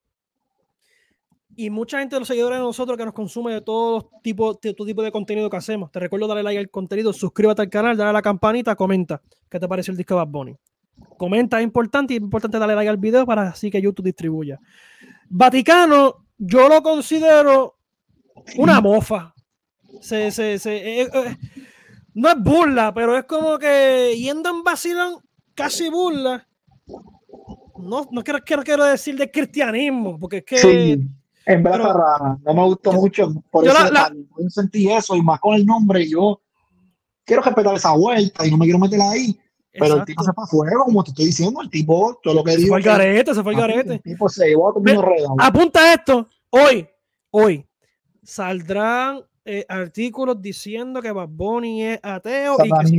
[1.60, 4.74] y mucha gente de los seguidores de nosotros que nos consume de todo tipo, de,
[4.74, 5.92] todo tipo de contenido que hacemos.
[5.92, 9.60] Te recuerdo darle like al contenido, suscríbete al canal, dale a la campanita, comenta qué
[9.60, 10.56] te parece el disco de Bad Bunny.
[11.18, 14.58] Comenta, es importante y es importante darle like al video para así que YouTube distribuya.
[15.28, 17.76] Vaticano, yo lo considero
[18.56, 19.34] una mofa.
[20.00, 21.38] Se, se, se, eh, eh, eh,
[22.14, 25.18] no es burla, pero es como que yendo en vacilón,
[25.56, 26.48] casi burla.
[27.78, 31.00] No, no quiero, quiero, quiero decir de cristianismo, porque es que
[31.50, 33.34] en verdad no me gustó mucho.
[33.50, 34.14] Por eso la,
[34.50, 36.40] sentí eso, y más con el nombre, yo
[37.26, 39.38] quiero respetar esa vuelta y no me quiero meter ahí.
[39.72, 42.44] Pero el tipo se fue a fuego, como te estoy diciendo, el tipo, todo lo
[42.44, 42.52] que.
[42.52, 43.94] Se fue el garete, se fue el garete.
[43.94, 46.88] El tipo se llevó a todo Apunta esto, hoy,
[47.32, 47.66] hoy,
[48.24, 52.98] saldrán eh, artículos diciendo que Bad Bunny es ateo y que,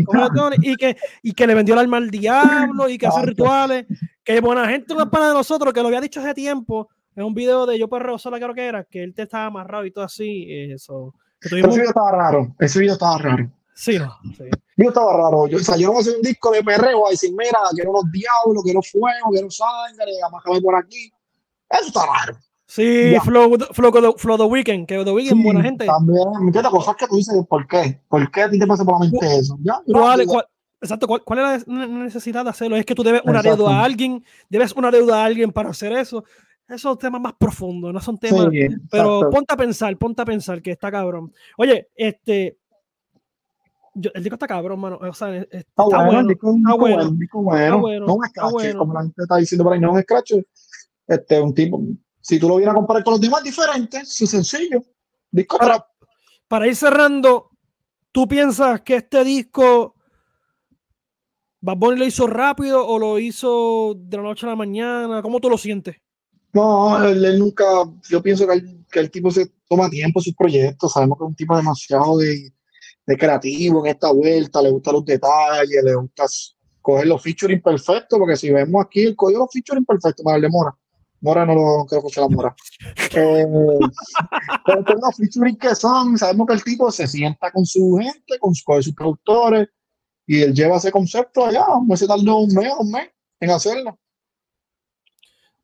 [0.63, 3.87] y que, y, que, le vendió el alma al diablo y que hace rituales.
[4.25, 6.89] Que buena gente, una pana de nosotros que lo había dicho hace tiempo,
[7.21, 9.85] es un video de Yo Perreo Sola, creo que era, que él te estaba amarrado
[9.85, 10.47] y todo así.
[10.49, 11.15] Eso.
[11.41, 12.55] Ese video estaba raro.
[12.59, 13.51] Ese video estaba raro.
[13.75, 14.15] Sí, no.
[14.37, 14.45] Sí.
[14.77, 15.47] Yo estaba raro.
[15.47, 17.59] Yo, o sea, yo no voy a hacer un disco de perreo a decir, mira,
[17.75, 21.11] quiero unos diablos, quiero fuego, quiero sangre, amájame por aquí.
[21.71, 22.39] Eso está raro.
[22.67, 25.87] Sí, Flow, Flow, Flow, The Weeknd, que The Weeknd es buena gente.
[25.87, 28.01] También, entiendes cosas que tú dices, ¿por qué?
[28.09, 29.59] ¿Por qué a ti te pasa por la mente eso?
[29.63, 29.81] ¿Ya?
[29.87, 30.45] ¿Cuál, cuál,
[30.81, 32.77] exacto, ¿cuál, ¿cuál, es la necesidad de hacerlo?
[32.77, 35.93] Es que tú debes una deuda a alguien, debes una deuda a alguien para hacer
[35.93, 36.25] eso
[36.73, 38.47] esos temas más profundos, no son temas.
[38.91, 41.33] pero ponte a pensar, ponte a pensar que está cabrón.
[41.57, 42.59] Oye, este.
[43.95, 44.99] el disco está cabrón, mano.
[45.01, 47.17] O sea, está, bueno, está bueno.
[47.21, 48.07] Está bueno.
[48.07, 50.33] No un scratch, como la gente está diciendo por ahí, no un scratch.
[51.07, 51.83] Este, un tipo.
[52.21, 54.83] Si tú lo vienes a comparar con los demás diferentes, es sencillo.
[55.31, 55.87] Disco para,
[56.49, 57.51] para ir cerrando,
[58.13, 59.95] ¿tú piensas que este disco
[61.61, 65.23] Bad Bunny lo hizo rápido o lo hizo de la noche a la mañana?
[65.23, 65.97] ¿Cómo tú lo sientes?
[66.53, 67.65] No, él, nunca,
[68.09, 71.35] yo pienso que el, tipo se toma tiempo en sus proyectos, sabemos que es un
[71.37, 72.53] tipo demasiado de,
[73.19, 76.25] creativo en esta vuelta, le gustan los detalles, le gusta
[76.81, 80.43] coger los featuring perfectos, porque si vemos aquí el código de featuring perfecto para el
[80.43, 80.77] de Mora.
[81.23, 82.55] Mora no lo creo que sea la Mora.
[83.13, 83.45] Eh,
[84.65, 88.53] pero los featuring que son, sabemos que el tipo se sienta con su gente, con,
[88.65, 89.69] con sus productores,
[90.27, 93.99] y él lleva ese concepto allá, se tardó un mes, un mes en hacerlo.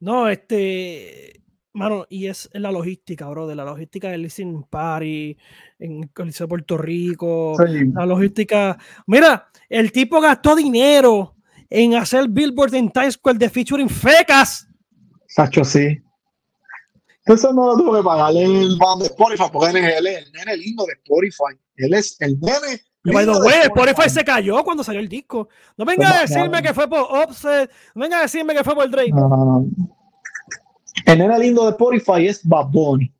[0.01, 1.42] No, este,
[1.72, 5.36] mano, y es la logística, bro, de la logística del Listening Party
[5.78, 8.78] en el Coliseo de Puerto Rico, la logística.
[9.07, 11.36] Mira, el tipo gastó dinero
[11.68, 14.68] en hacer billboard en Times Square de featuring fecas.
[15.28, 16.01] Sacho, sí.
[17.26, 20.57] Eso no lo tuve que pagarle el band de Spotify, porque él es el nene
[20.57, 21.59] lindo de Spotify.
[21.76, 25.48] Él es el nene Spotify se cayó cuando salió el disco.
[25.76, 28.90] No venga a decirme que fue por Offset, no venga a decirme que fue por
[28.90, 29.12] Drake.
[31.07, 33.12] El nene lindo de Spotify es Bad Bunny.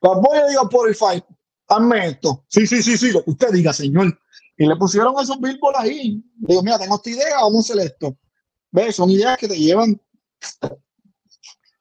[0.00, 1.24] Bad Bunny le digo a Spotify,
[1.68, 2.44] hazme esto.
[2.48, 4.18] Sí, sí, sí, sí, lo que usted diga, señor.
[4.56, 6.22] Y le pusieron esos billboards ahí.
[6.40, 8.16] Le digo, mira, tengo esta idea, vamos a hacer esto.
[8.70, 8.96] ¿Ves?
[8.96, 10.00] Son ideas que te llevan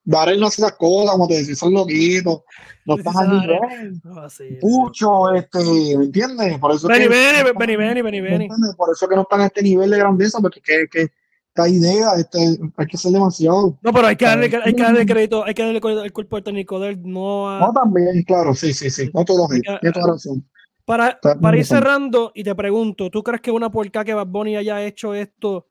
[0.06, 2.42] Darrell no hace esas cosas, como te decía, son loquitos,
[2.86, 4.60] no están allí.
[4.62, 5.60] Mucho, este,
[5.98, 6.60] ¿me entiendes?
[6.60, 8.48] Por eso Benny, Benny, Benny, Benny, Benny.
[8.78, 11.10] Por eso que no están a este nivel de grandeza, porque que, que
[11.56, 13.78] esta idea, este, hay que ser demasiado.
[13.82, 16.80] No, pero hay que darle, hay que darle crédito, hay que darle el cuerpo técnico
[16.80, 17.60] de él, no a...
[17.60, 20.46] No, también, claro, sí, sí, sí, no todos tiene toda razón.
[20.84, 24.58] Para, para ir cerrando, y te pregunto, ¿tú crees que una porca que Bad Bunny
[24.58, 25.68] haya hecho esto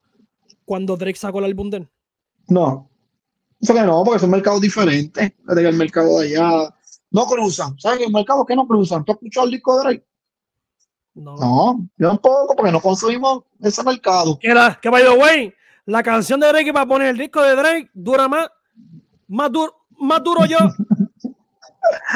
[0.65, 1.89] cuando Drake sacó el álbum de él?
[2.47, 2.89] No,
[3.73, 5.33] que no, porque son mercados diferentes.
[5.47, 6.73] El mercado de allá
[7.11, 7.79] no cruzan.
[7.79, 9.03] ¿Sabes el mercado que no cruzan?
[9.05, 10.07] ¿Tú has escuchado el disco de Drake?
[11.15, 11.35] No.
[11.37, 14.37] No, yo tampoco, porque no consumimos ese mercado.
[14.37, 15.53] Que, la, que by the way,
[15.85, 18.49] la canción de Drake para poner el disco de Drake dura más,
[19.27, 20.57] más, duro, más duro yo.
[21.21, 21.33] Tú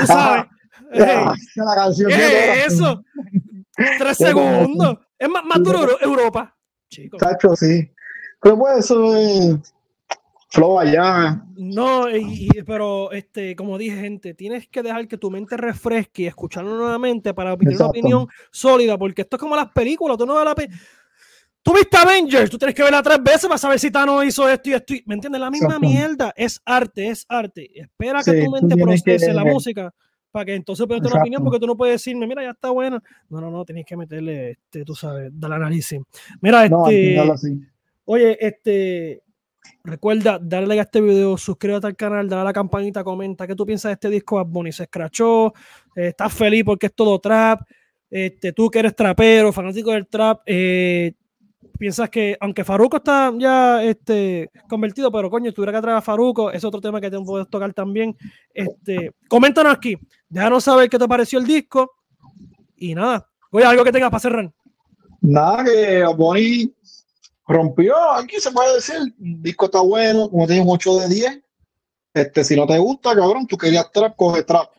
[0.06, 0.46] sabes.
[0.92, 3.04] la canción ¿Qué es eso?
[3.98, 4.98] Tres segundos.
[5.18, 6.54] Es más, más duro Europa.
[6.90, 7.20] Chicos.
[7.20, 7.90] Tacho, sí.
[8.42, 9.74] Pero pues eso es
[10.50, 11.44] flow allá.
[11.56, 12.06] No,
[12.66, 17.34] pero este, como dije, gente, tienes que dejar que tu mente refresque y escucharlo nuevamente
[17.34, 20.56] para tener una opinión sólida, porque esto es como las películas, tú no ves la
[21.62, 24.70] Tú viste Avengers, tú tienes que verla tres veces para saber si Thanos hizo esto
[24.70, 24.94] y esto.
[25.06, 25.42] ¿Me entiendes?
[25.42, 26.34] La misma mierda.
[26.36, 27.70] Es arte, es arte.
[27.76, 29.94] Espera que tu mente procese la música
[30.32, 32.70] para que entonces puedas tener una opinión, porque tú no puedes decirme, mira, ya está
[32.70, 33.04] buena.
[33.30, 36.00] No, no, no, tienes que meterle, este, tú sabes, dar análisis.
[36.40, 37.20] Mira, este.
[38.06, 39.22] oye, este
[39.84, 43.66] Recuerda darle a este video, suscríbete al canal, dale a la campanita, comenta qué tú
[43.66, 44.44] piensas de este disco.
[44.44, 45.54] Bad se escrachó,
[45.96, 47.62] eh, estás feliz porque es todo trap.
[48.10, 51.14] Este, tú que eres trapero, fanático del trap, eh,
[51.78, 56.52] piensas que, aunque Faruco está ya este, convertido, pero coño, tuviera que traer a Faruco,
[56.52, 58.16] es otro tema que te puedes tocar también.
[58.54, 59.96] Este, coméntanos aquí,
[60.28, 61.92] déjanos saber qué te pareció el disco.
[62.76, 64.52] Y nada, voy a algo que tengas para cerrar.
[65.22, 66.74] Nada, que Bonnie
[67.50, 71.08] rompió, aquí se puede decir, el disco está bueno, como te digo, un 8 de
[71.10, 71.40] 10.
[72.14, 74.70] Este, si no te gusta, cabrón, tú querías trap, coge trap.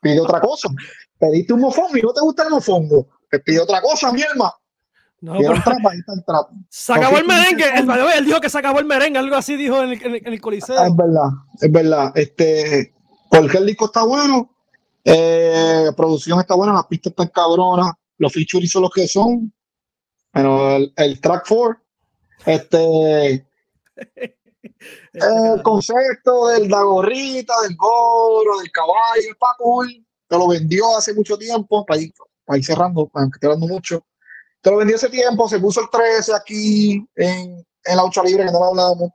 [0.00, 0.68] Pide otra cosa.
[1.18, 3.06] Pediste un mofongo y no te gusta el mofongo.
[3.30, 4.52] Te pide otra cosa, mi hermano.
[5.20, 6.50] No, trap, ahí está el trap.
[6.68, 7.64] Se acabó el merengue.
[7.76, 10.40] El, él dijo que se acabó el merengue, algo así dijo en el, en el
[10.40, 10.76] Coliseo.
[10.76, 11.28] Ah, es verdad,
[11.60, 12.12] es verdad.
[12.16, 12.92] Este,
[13.30, 14.50] porque el disco está bueno,
[15.04, 19.52] eh, la producción está buena, las pistas están cabronas, los features son los que son.
[20.32, 21.80] Bueno, el, track 4,
[22.46, 23.46] este,
[25.12, 29.84] el concepto de la gorrita, del gorro, del caballo, el Paco,
[30.28, 32.12] te lo vendió hace mucho tiempo, para ir,
[32.44, 34.04] para ir cerrando, aunque estoy hablando mucho,
[34.62, 38.46] te lo vendió hace tiempo, se puso el 13 aquí en, en la 8 libre
[38.46, 39.10] que no lo hablamos.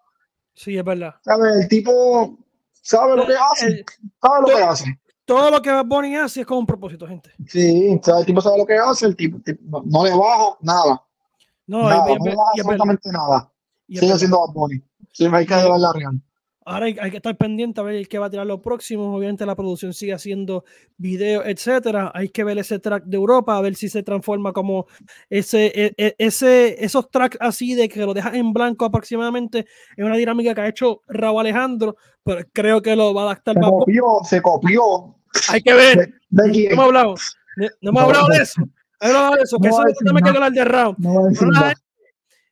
[0.53, 1.15] Sí, es verdad.
[1.25, 2.37] El tipo
[2.73, 3.85] sabe lo que hace,
[4.21, 7.29] sabe lo que hace todo lo que Bonnie hace es con un propósito, gente.
[7.47, 9.37] Sí, el tipo sabe lo que hace, el tipo,
[9.83, 11.03] no, le bajo nada.
[11.67, 13.51] No, nada, y, no absolutamente nada.
[13.87, 14.81] Sigue siendo Bad Bunny.
[15.11, 16.21] Sí, hay que llevar la real.
[16.69, 19.15] Ahora hay, que estar pendiente a ver qué va a tirar los próximos.
[19.15, 20.65] Obviamente la producción sigue haciendo
[20.97, 22.11] videos, etcétera.
[22.13, 24.85] Hay que ver ese track de Europa, a ver si se transforma como
[25.29, 29.65] ese, e, e, ese, esos tracks así de que lo dejas en blanco aproximadamente.
[29.95, 33.55] Es una dinámica que ha hecho Raúl Alejandro, pero creo que lo va a adaptar.
[33.55, 35.15] Se copió, se copió.
[35.49, 36.15] Hay que ver.
[36.29, 37.15] no hemos hablado,
[37.81, 38.61] no hemos hablado de eso
[38.99, 40.97] eso, que eso me hablar de round.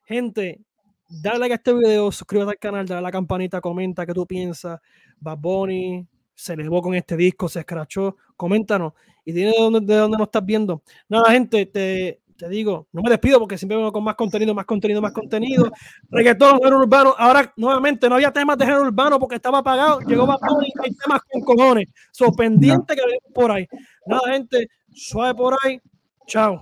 [0.04, 0.60] gente,
[1.08, 4.26] dale like a este video, suscríbete al canal, dale a la campanita, comenta qué tú
[4.26, 4.80] piensas.
[5.18, 8.16] Bad Bunny se elevó con este disco, se escrachó.
[8.36, 8.92] Coméntanos
[9.24, 10.82] y dime de dónde, de dónde nos estás viendo.
[11.08, 14.66] Nada, gente, te, te digo, no me despido porque siempre vengo con más contenido, más
[14.66, 15.70] contenido, más contenido.
[16.10, 17.14] Reggaetón, género urbano.
[17.18, 20.00] Ahora, nuevamente, no había temas de género urbano porque estaba apagado.
[20.00, 21.88] Llegó Bad Bunny, hay temas con cojones.
[22.12, 23.66] So, pendiente que venimos por ahí.
[24.06, 25.80] Nada, gente, suave por ahí.
[26.26, 26.60] Tchau.